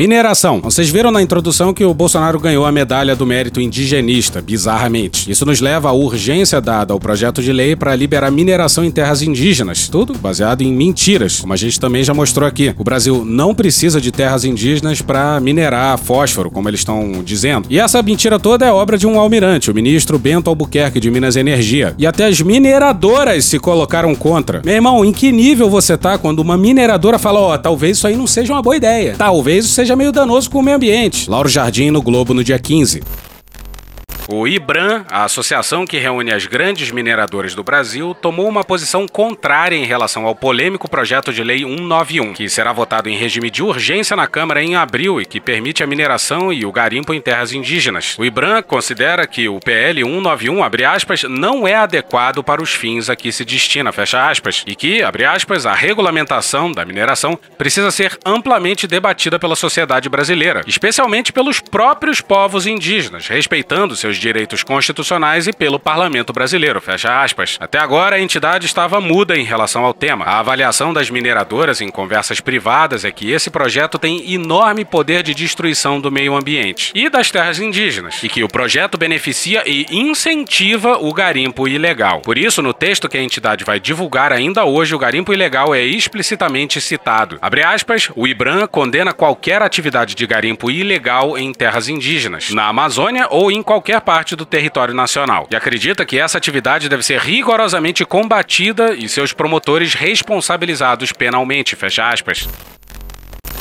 Mineração. 0.00 0.62
Vocês 0.62 0.88
viram 0.88 1.10
na 1.10 1.20
introdução 1.20 1.74
que 1.74 1.84
o 1.84 1.92
Bolsonaro 1.92 2.40
ganhou 2.40 2.64
a 2.64 2.72
medalha 2.72 3.14
do 3.14 3.26
mérito 3.26 3.60
indigenista, 3.60 4.40
bizarramente. 4.40 5.30
Isso 5.30 5.44
nos 5.44 5.60
leva 5.60 5.90
à 5.90 5.92
urgência 5.92 6.58
dada 6.58 6.94
ao 6.94 6.98
projeto 6.98 7.42
de 7.42 7.52
lei 7.52 7.76
para 7.76 7.94
liberar 7.94 8.30
mineração 8.30 8.82
em 8.82 8.90
terras 8.90 9.20
indígenas. 9.20 9.88
Tudo 9.88 10.14
baseado 10.14 10.62
em 10.62 10.72
mentiras, 10.72 11.40
como 11.40 11.52
a 11.52 11.56
gente 11.56 11.78
também 11.78 12.02
já 12.02 12.14
mostrou 12.14 12.48
aqui. 12.48 12.74
O 12.78 12.82
Brasil 12.82 13.26
não 13.26 13.54
precisa 13.54 14.00
de 14.00 14.10
terras 14.10 14.42
indígenas 14.42 15.02
para 15.02 15.38
minerar 15.38 15.98
fósforo, 15.98 16.50
como 16.50 16.66
eles 16.70 16.80
estão 16.80 17.22
dizendo. 17.22 17.66
E 17.68 17.78
essa 17.78 18.02
mentira 18.02 18.38
toda 18.38 18.64
é 18.64 18.72
obra 18.72 18.96
de 18.96 19.06
um 19.06 19.20
almirante, 19.20 19.70
o 19.70 19.74
ministro 19.74 20.18
Bento 20.18 20.48
Albuquerque 20.48 20.98
de 20.98 21.10
Minas 21.10 21.36
Energia. 21.36 21.94
E 21.98 22.06
até 22.06 22.24
as 22.24 22.40
mineradoras 22.40 23.44
se 23.44 23.58
colocaram 23.58 24.14
contra. 24.14 24.62
Meu 24.64 24.76
irmão, 24.76 25.04
em 25.04 25.12
que 25.12 25.30
nível 25.30 25.68
você 25.68 25.98
tá 25.98 26.16
quando 26.16 26.38
uma 26.38 26.56
mineradora 26.56 27.18
fala, 27.18 27.38
ó, 27.38 27.54
oh, 27.54 27.58
talvez 27.58 27.98
isso 27.98 28.06
aí 28.06 28.16
não 28.16 28.26
seja 28.26 28.54
uma 28.54 28.62
boa 28.62 28.78
ideia. 28.78 29.14
Talvez 29.18 29.66
isso 29.66 29.74
seja 29.74 29.89
meio 29.96 30.12
danoso 30.12 30.50
com 30.50 30.58
o 30.58 30.62
meio 30.62 30.76
ambiente. 30.76 31.28
Lauro 31.28 31.48
Jardim 31.48 31.90
no 31.90 32.02
Globo 32.02 32.34
no 32.34 32.42
dia 32.44 32.58
15. 32.58 33.02
O 34.32 34.46
IBRAM, 34.46 35.04
a 35.10 35.24
associação 35.24 35.84
que 35.84 35.98
reúne 35.98 36.32
as 36.32 36.46
grandes 36.46 36.92
mineradoras 36.92 37.52
do 37.52 37.64
Brasil, 37.64 38.14
tomou 38.14 38.48
uma 38.48 38.62
posição 38.62 39.08
contrária 39.08 39.74
em 39.74 39.84
relação 39.84 40.24
ao 40.24 40.36
polêmico 40.36 40.88
projeto 40.88 41.32
de 41.32 41.42
lei 41.42 41.64
191, 41.64 42.32
que 42.32 42.48
será 42.48 42.72
votado 42.72 43.08
em 43.08 43.16
regime 43.16 43.50
de 43.50 43.60
urgência 43.60 44.14
na 44.14 44.28
Câmara 44.28 44.62
em 44.62 44.76
abril 44.76 45.20
e 45.20 45.26
que 45.26 45.40
permite 45.40 45.82
a 45.82 45.86
mineração 45.86 46.52
e 46.52 46.64
o 46.64 46.70
garimpo 46.70 47.12
em 47.12 47.20
terras 47.20 47.52
indígenas. 47.52 48.16
O 48.20 48.24
IBRAM 48.24 48.62
considera 48.62 49.26
que 49.26 49.48
o 49.48 49.58
PL 49.58 50.04
191, 50.04 50.62
abre 50.62 50.84
aspas, 50.84 51.24
não 51.24 51.66
é 51.66 51.74
adequado 51.74 52.44
para 52.44 52.62
os 52.62 52.72
fins 52.72 53.10
a 53.10 53.16
que 53.16 53.32
se 53.32 53.44
destina, 53.44 53.90
fecha 53.90 54.30
aspas, 54.30 54.62
e 54.64 54.76
que, 54.76 55.02
abre 55.02 55.24
aspas, 55.24 55.66
a 55.66 55.74
regulamentação 55.74 56.70
da 56.70 56.84
mineração 56.84 57.36
precisa 57.58 57.90
ser 57.90 58.16
amplamente 58.24 58.86
debatida 58.86 59.40
pela 59.40 59.56
sociedade 59.56 60.08
brasileira, 60.08 60.62
especialmente 60.68 61.32
pelos 61.32 61.58
próprios 61.58 62.20
povos 62.20 62.64
indígenas, 62.64 63.26
respeitando 63.26 63.96
seus 63.96 64.19
direitos 64.20 64.62
constitucionais 64.62 65.46
e 65.46 65.52
pelo 65.52 65.78
parlamento 65.78 66.32
brasileiro. 66.32 66.80
Fecha 66.80 67.22
aspas. 67.22 67.56
Até 67.58 67.78
agora, 67.78 68.16
a 68.16 68.20
entidade 68.20 68.66
estava 68.66 69.00
muda 69.00 69.36
em 69.36 69.44
relação 69.44 69.84
ao 69.84 69.94
tema. 69.94 70.24
A 70.24 70.38
avaliação 70.38 70.92
das 70.92 71.10
mineradoras 71.10 71.80
em 71.80 71.88
conversas 71.88 72.40
privadas 72.40 73.04
é 73.04 73.10
que 73.10 73.30
esse 73.30 73.50
projeto 73.50 73.98
tem 73.98 74.32
enorme 74.32 74.84
poder 74.84 75.22
de 75.22 75.34
destruição 75.34 76.00
do 76.00 76.12
meio 76.12 76.36
ambiente 76.36 76.92
e 76.94 77.08
das 77.08 77.30
terras 77.30 77.58
indígenas, 77.58 78.22
e 78.22 78.28
que 78.28 78.44
o 78.44 78.48
projeto 78.48 78.98
beneficia 78.98 79.62
e 79.66 79.86
incentiva 79.90 80.98
o 80.98 81.12
garimpo 81.12 81.66
ilegal. 81.66 82.20
Por 82.20 82.36
isso, 82.36 82.62
no 82.62 82.72
texto 82.72 83.08
que 83.08 83.16
a 83.16 83.22
entidade 83.22 83.64
vai 83.64 83.80
divulgar 83.80 84.32
ainda 84.32 84.64
hoje, 84.64 84.94
o 84.94 84.98
garimpo 84.98 85.32
ilegal 85.32 85.74
é 85.74 85.82
explicitamente 85.82 86.80
citado. 86.80 87.38
Abre 87.40 87.64
aspas, 87.64 88.10
o 88.14 88.26
IBRAM 88.26 88.66
condena 88.66 89.12
qualquer 89.12 89.62
atividade 89.62 90.14
de 90.14 90.26
garimpo 90.26 90.70
ilegal 90.70 91.38
em 91.38 91.52
terras 91.52 91.88
indígenas, 91.88 92.50
na 92.50 92.66
Amazônia 92.68 93.26
ou 93.30 93.50
em 93.50 93.62
qualquer 93.62 94.00
parte 94.10 94.34
do 94.34 94.44
território 94.44 94.92
nacional 94.92 95.46
e 95.52 95.54
acredita 95.54 96.04
que 96.04 96.18
essa 96.18 96.36
atividade 96.36 96.88
deve 96.88 97.00
ser 97.04 97.20
rigorosamente 97.20 98.04
combatida 98.04 98.92
e 98.92 99.08
seus 99.08 99.32
promotores 99.32 99.94
responsabilizados 99.94 101.12
penalmente. 101.12 101.76
Fecha 101.76 102.08
aspas. 102.08 102.48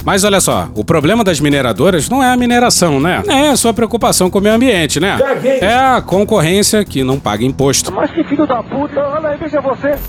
Mas 0.03 0.23
olha 0.23 0.41
só, 0.41 0.67
o 0.73 0.83
problema 0.83 1.23
das 1.23 1.39
mineradoras 1.39 2.09
não 2.09 2.23
é 2.23 2.33
a 2.33 2.35
mineração, 2.35 2.99
né? 2.99 3.21
É 3.27 3.49
a 3.49 3.55
sua 3.55 3.75
preocupação 3.75 4.27
com 4.27 4.39
o 4.39 4.41
meio 4.41 4.55
ambiente, 4.55 4.99
né? 4.99 5.19
É 5.61 5.75
a 5.75 6.01
concorrência 6.01 6.83
que 6.83 7.03
não 7.03 7.19
paga 7.19 7.45
imposto. 7.45 7.91
Mas 7.91 8.09
que 8.09 8.23
filho 8.23 8.47
da 8.47 8.63
puta, 8.63 8.99
olha 9.01 9.29
aí, 9.29 9.37
veja 9.37 9.61
você. 9.61 9.99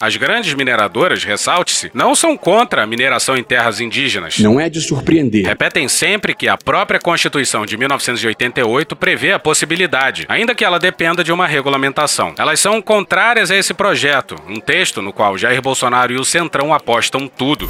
As 0.00 0.16
grandes 0.16 0.54
mineradoras, 0.54 1.24
ressalte-se, 1.24 1.90
não 1.92 2.14
são 2.14 2.36
contra 2.36 2.84
a 2.84 2.86
mineração 2.86 3.36
em 3.36 3.42
terras 3.42 3.80
indígenas. 3.80 4.38
Não 4.38 4.60
é 4.60 4.70
de 4.70 4.80
surpreender. 4.80 5.44
Repetem 5.44 5.88
sempre 5.88 6.36
que 6.36 6.46
a 6.46 6.56
própria 6.56 7.00
Constituição 7.00 7.66
de 7.66 7.76
1988 7.76 8.94
prevê 8.94 9.32
a 9.32 9.40
possibilidade, 9.40 10.24
ainda 10.28 10.54
que 10.54 10.64
ela 10.64 10.78
dependa 10.78 11.24
de 11.24 11.32
uma 11.32 11.48
regulamentação. 11.48 12.32
Elas 12.38 12.60
são 12.60 12.80
contrárias 12.80 13.50
a 13.50 13.56
esse 13.56 13.74
projeto, 13.74 14.36
um 14.46 14.60
texto 14.60 15.02
no 15.02 15.12
qual 15.12 15.36
Jair 15.36 15.60
Bolsonaro 15.60 16.12
e 16.12 16.16
o 16.16 16.24
Centrão 16.24 16.72
apostam 16.72 17.26
tudo. 17.26 17.68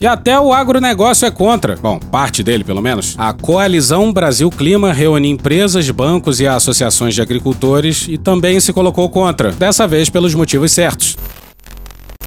E 0.00 0.06
até 0.06 0.38
o 0.38 0.52
agronegócio 0.52 1.26
é 1.26 1.30
contra. 1.30 1.76
Bom, 1.76 1.98
parte 1.98 2.42
dele, 2.42 2.64
pelo 2.64 2.82
menos. 2.82 3.14
A 3.16 3.32
Coalizão 3.32 4.12
Brasil 4.12 4.50
Clima 4.50 4.92
reúne 4.92 5.28
empresas, 5.28 5.88
bancos 5.90 6.40
e 6.40 6.46
associações 6.46 7.14
de 7.14 7.22
agricultores 7.22 8.06
e 8.08 8.18
também 8.18 8.58
se 8.60 8.72
colocou 8.72 9.08
contra, 9.08 9.52
dessa 9.52 9.86
vez 9.86 10.10
pelos 10.10 10.34
motivos 10.34 10.72
certos. 10.72 11.16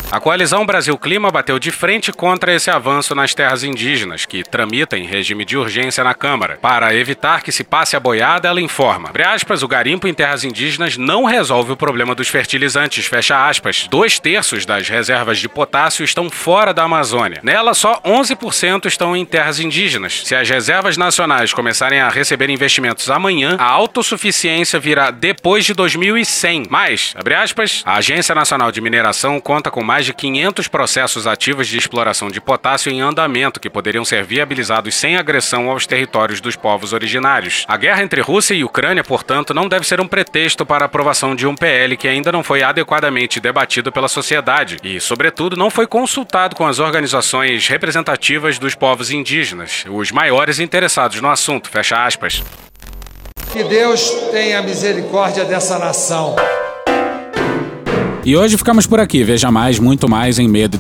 A 0.10 0.22
coalizão 0.22 0.65
Brasil 0.65 0.98
Clima 0.98 1.30
bateu 1.30 1.60
de 1.60 1.70
frente 1.70 2.13
contra 2.13 2.56
esse 2.56 2.70
avanço 2.72 3.13
nas 3.13 3.34
terras 3.34 3.62
indígenas, 3.62 4.26
que 4.26 4.41
tramita 4.41 4.98
em 4.98 5.06
regime 5.06 5.43
de 5.43 5.58
urgência 5.58 6.02
na 6.02 6.13
Câmara. 6.13 6.58
Para 6.62 6.96
evitar 6.96 7.43
que 7.43 7.52
se 7.52 7.62
passe 7.62 7.93
a 7.93 8.00
boiada, 8.00 8.48
ela 8.48 8.62
informa. 8.62 9.10
Abre 9.10 9.24
aspas, 9.24 9.63
o 9.63 9.67
garimpo 9.67 10.08
em 10.08 10.13
terras 10.13 10.46
indígenas 10.46 10.96
não 10.96 11.26
resolve 11.26 11.74
o 11.74 11.78
problema 11.78 12.15
dos 12.15 12.30
fertilizantes, 12.30 13.06
fecha 13.06 13.50
aspas. 13.50 13.86
Dois 13.89 14.17
terços 14.17 14.65
das 14.65 14.88
reservas 14.88 15.39
de 15.39 15.50
potássio 15.50 16.06
estão 16.06 16.30
fora 16.30 16.74
da 16.74 16.84
Amazônia. 16.84 17.41
Nela, 17.43 17.74
só 17.74 18.00
11% 18.06 18.86
estão 18.86 19.13
em 19.15 19.26
terras 19.26 19.60
indígenas. 19.60 20.22
Se 20.24 20.34
as 20.34 20.50
reservas 20.50 20.96
nacionais 20.96 21.52
começarem 21.52 22.00
a 22.00 22.08
receber 22.08 22.50
investimentos 22.50 23.12
amanhã, 23.12 23.58
a 23.60 23.70
autossuficiência 23.70 24.80
virá 24.80 25.12
depois 25.12 25.65
de 25.65 25.74
2100. 25.74 26.63
Mas, 26.70 27.13
abre 27.13 27.36
aspas, 27.36 27.84
a 27.86 27.98
Agência 27.98 28.34
Nacional 28.34 28.72
de 28.72 28.80
Mineração 28.80 29.38
conta 29.41 29.70
com 29.70 29.84
mais 29.84 29.96
mais 29.97 30.05
de 30.05 30.13
500 30.13 30.67
processos 30.67 31.25
ativos 31.25 31.67
de 31.67 31.75
exploração 31.75 32.29
de 32.29 32.39
potássio 32.39 32.91
em 32.91 33.01
andamento 33.01 33.60
que 33.60 33.67
poderiam 33.67 34.05
ser 34.05 34.23
viabilizados 34.23 34.93
sem 34.93 35.17
agressão 35.17 35.71
aos 35.71 35.88
territórios 35.88 36.39
dos 36.39 36.55
povos 36.55 36.93
originários. 36.93 37.65
A 37.67 37.75
guerra 37.77 38.03
entre 38.03 38.21
Rússia 38.21 38.53
e 38.53 38.63
Ucrânia, 38.63 39.03
portanto, 39.03 39.55
não 39.55 39.67
deve 39.67 39.88
ser 39.88 39.99
um 39.99 40.07
pretexto 40.07 40.63
para 40.67 40.86
a 40.86 40.86
aprovação 40.86 41.36
de 41.36 41.47
um 41.47 41.55
PL 41.55 41.97
que 41.97 42.07
ainda 42.07 42.31
não 42.31 42.43
foi 42.43 42.62
adequadamente 42.62 43.39
debatido 43.39 43.91
pela 43.91 44.07
sociedade 44.07 44.77
e, 44.83 44.99
sobretudo, 44.99 45.57
não 45.57 45.71
foi 45.71 45.88
consultado 45.88 46.55
com 46.55 46.67
as 46.67 46.77
organizações 46.77 47.67
representativas 47.67 48.60
dos 48.60 48.75
povos 48.75 49.10
indígenas, 49.10 49.83
os 49.89 50.12
maiores 50.12 50.60
interessados 50.60 51.19
no 51.19 51.27
assunto. 51.27 51.71
Fecha 51.71 52.05
aspas. 52.05 52.43
Que 53.51 53.63
Deus 53.63 54.12
tenha 54.29 54.62
misericórdia 54.62 55.43
dessa 55.43 55.79
nação. 55.79 56.36
E 58.28 58.36
hoje 58.36 58.58
ficamos 58.58 58.86
por 58.86 59.00
aqui. 59.00 59.24
Veja 59.24 59.50
mais, 59.50 59.80
muito 59.80 60.10
mais 60.10 60.38
em 60.38 60.50
medo 60.50 60.78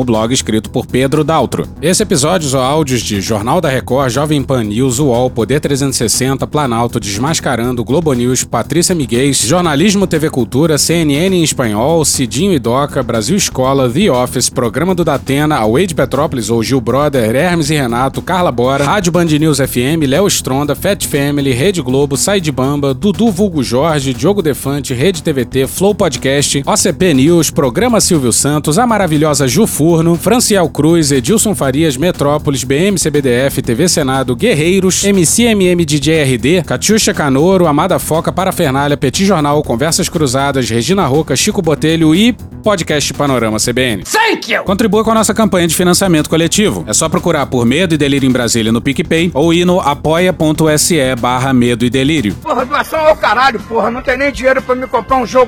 o 0.00 0.02
blog 0.02 0.32
escrito 0.32 0.70
por 0.70 0.86
Pedro 0.86 1.22
Daltro. 1.22 1.68
Esse 1.82 2.02
episódio 2.02 2.56
ou 2.56 2.62
áudios 2.62 3.02
de 3.02 3.20
Jornal 3.20 3.60
da 3.60 3.68
Record, 3.68 4.10
Jovem 4.10 4.42
Pan 4.42 4.64
News, 4.64 4.98
UOL, 4.98 5.28
Poder 5.28 5.60
360, 5.60 6.46
Planalto, 6.46 6.98
Desmascarando, 6.98 7.84
Globo 7.84 8.14
News, 8.14 8.44
Patrícia 8.44 8.94
Miguel, 8.94 9.30
Jornalismo 9.34 10.06
TV 10.06 10.30
Cultura, 10.30 10.78
CNN 10.78 11.36
em 11.36 11.42
espanhol, 11.42 12.02
Cidinho 12.02 12.54
e 12.54 12.58
Doca, 12.58 13.02
Brasil 13.02 13.36
Escola, 13.36 13.90
The 13.90 14.10
Office, 14.10 14.48
Programa 14.48 14.94
do 14.94 15.04
Datena, 15.04 15.56
Away 15.56 15.86
de 15.86 15.94
Petrópolis 15.94 16.48
ou 16.48 16.62
Gil 16.62 16.80
Brother, 16.80 17.36
Hermes 17.36 17.68
e 17.68 17.74
Renato, 17.74 18.22
Carla 18.22 18.50
Bora, 18.50 18.84
Rádio 18.84 19.12
Band 19.12 19.26
News 19.26 19.58
FM, 19.58 20.06
Léo 20.08 20.26
Stronda, 20.28 20.74
Fat 20.74 21.06
Family, 21.06 21.52
Rede 21.52 21.82
Globo, 21.82 22.16
Sai 22.16 22.40
de 22.40 22.50
Bamba, 22.50 22.94
Dudu 22.94 23.30
Vulgo 23.30 23.62
Jorge, 23.62 24.14
Diogo 24.14 24.40
Defante, 24.40 24.94
Rede 24.94 25.22
TVT, 25.22 25.57
Flow 25.66 25.94
Podcast, 25.94 26.62
OCP 26.64 27.14
News, 27.14 27.50
Programa 27.50 28.00
Silvio 28.00 28.32
Santos, 28.32 28.78
a 28.78 28.86
maravilhosa 28.86 29.48
Ju 29.48 29.66
Furno, 29.66 30.14
Franciel 30.14 30.68
Cruz, 30.68 31.10
Edilson 31.10 31.54
Farias, 31.54 31.96
Metrópolis, 31.96 32.62
BMCBDF, 32.64 33.62
TV 33.62 33.88
Senado, 33.88 34.36
Guerreiros, 34.36 35.02
MCMM 35.04 35.84
DJRD, 35.84 36.62
Catiuxa 36.64 37.12
Canoro, 37.12 37.66
Amada 37.66 37.98
Foca, 37.98 38.30
Parafernália, 38.30 38.96
Petit 38.96 39.24
Jornal, 39.24 39.62
Conversas 39.62 40.08
Cruzadas, 40.08 40.68
Regina 40.68 41.06
Roca, 41.06 41.34
Chico 41.34 41.62
Botelho 41.62 42.14
e 42.14 42.32
Podcast 42.62 43.14
Panorama 43.14 43.58
CBN. 43.58 44.02
Thank 44.04 44.52
you! 44.52 44.62
Contribua 44.64 45.02
com 45.02 45.10
a 45.10 45.14
nossa 45.14 45.32
campanha 45.32 45.66
de 45.66 45.74
financiamento 45.74 46.28
coletivo. 46.28 46.84
É 46.86 46.92
só 46.92 47.08
procurar 47.08 47.46
por 47.46 47.64
Medo 47.64 47.94
e 47.94 47.98
Delírio 47.98 48.28
em 48.28 48.32
Brasília 48.32 48.70
no 48.70 48.80
PicPay 48.80 49.30
ou 49.32 49.54
ir 49.54 49.64
no 49.64 49.80
apoia.se 49.80 50.98
barra 51.18 51.52
Medo 51.52 51.84
e 51.84 51.90
Delírio. 51.90 52.34
Porra, 52.42 52.64
doação 52.66 53.00
ao 53.00 53.16
caralho, 53.16 53.60
porra. 53.60 53.90
Não 53.90 54.02
tem 54.02 54.18
nem 54.18 54.30
dinheiro 54.32 54.60
pra 54.60 54.74
me 54.74 54.86
comprar 54.86 55.16
um 55.16 55.26
jogo 55.26 55.47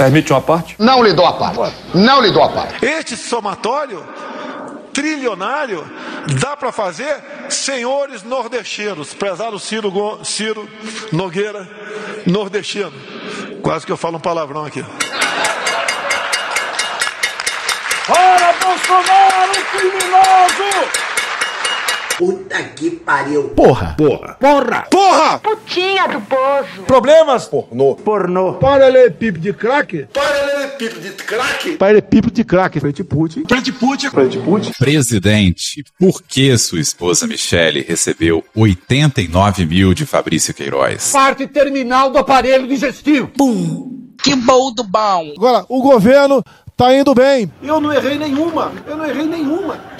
Permite 0.00 0.32
uma 0.32 0.40
parte? 0.40 0.74
Não 0.78 1.02
lhe 1.02 1.12
dou 1.12 1.26
a 1.26 1.34
parte. 1.34 1.74
Não 1.92 2.22
lhe 2.22 2.30
dou 2.30 2.42
a 2.42 2.48
parte. 2.48 2.82
Este 2.82 3.18
somatório 3.18 4.02
trilionário, 4.94 5.86
dá 6.40 6.56
para 6.56 6.72
fazer 6.72 7.22
senhores 7.50 8.22
nordestinos. 8.22 9.12
Prezado 9.12 9.58
Ciro, 9.58 9.92
Ciro 10.24 10.66
Nogueira, 11.12 11.68
nordestino. 12.26 12.90
Quase 13.62 13.84
que 13.84 13.92
eu 13.92 13.96
falo 13.98 14.16
um 14.16 14.20
palavrão 14.20 14.64
aqui. 14.64 14.82
Fora 18.06 18.54
Bolsonaro, 18.58 19.52
criminoso! 19.70 21.09
Puta 22.20 22.62
que 22.76 22.90
pariu. 22.90 23.44
Porra! 23.56 23.94
Porra! 23.96 24.36
Porra! 24.38 24.86
Porra! 24.90 25.38
Putinha 25.38 26.06
do 26.06 26.20
poço. 26.20 26.82
Problemas? 26.86 27.46
Pornô. 27.46 27.94
Pornô. 27.94 28.52
Paralelepípedo 28.56 29.38
de 29.38 29.54
crack? 29.54 30.06
Paralelepípedo 30.12 31.00
de 31.00 31.10
crack? 31.12 31.76
Paralelepípedo 31.78 32.34
de 32.34 32.44
crack. 32.44 32.78
Frente 32.78 33.02
Putin. 33.02 33.44
Frente 33.48 33.72
Putin. 33.72 34.10
Frente 34.10 34.38
Putin. 34.38 34.72
Presidente, 34.78 35.82
por 35.98 36.22
que 36.22 36.58
sua 36.58 36.78
esposa 36.78 37.26
Michele 37.26 37.80
recebeu 37.88 38.44
89 38.54 39.64
mil 39.64 39.94
de 39.94 40.04
Fabrício 40.04 40.52
Queiroz? 40.52 41.12
Parte 41.12 41.46
terminal 41.46 42.10
do 42.10 42.18
aparelho 42.18 42.68
digestivo. 42.68 43.28
Pum! 43.28 44.10
Que 44.22 44.36
bom 44.36 44.70
do 44.74 44.84
bom. 44.84 45.32
Agora, 45.38 45.64
o 45.70 45.80
governo 45.80 46.44
tá 46.76 46.94
indo 46.94 47.14
bem. 47.14 47.50
Eu 47.62 47.80
não 47.80 47.90
errei 47.90 48.18
nenhuma. 48.18 48.72
Eu 48.86 48.98
não 48.98 49.06
errei 49.06 49.24
nenhuma. 49.24 49.99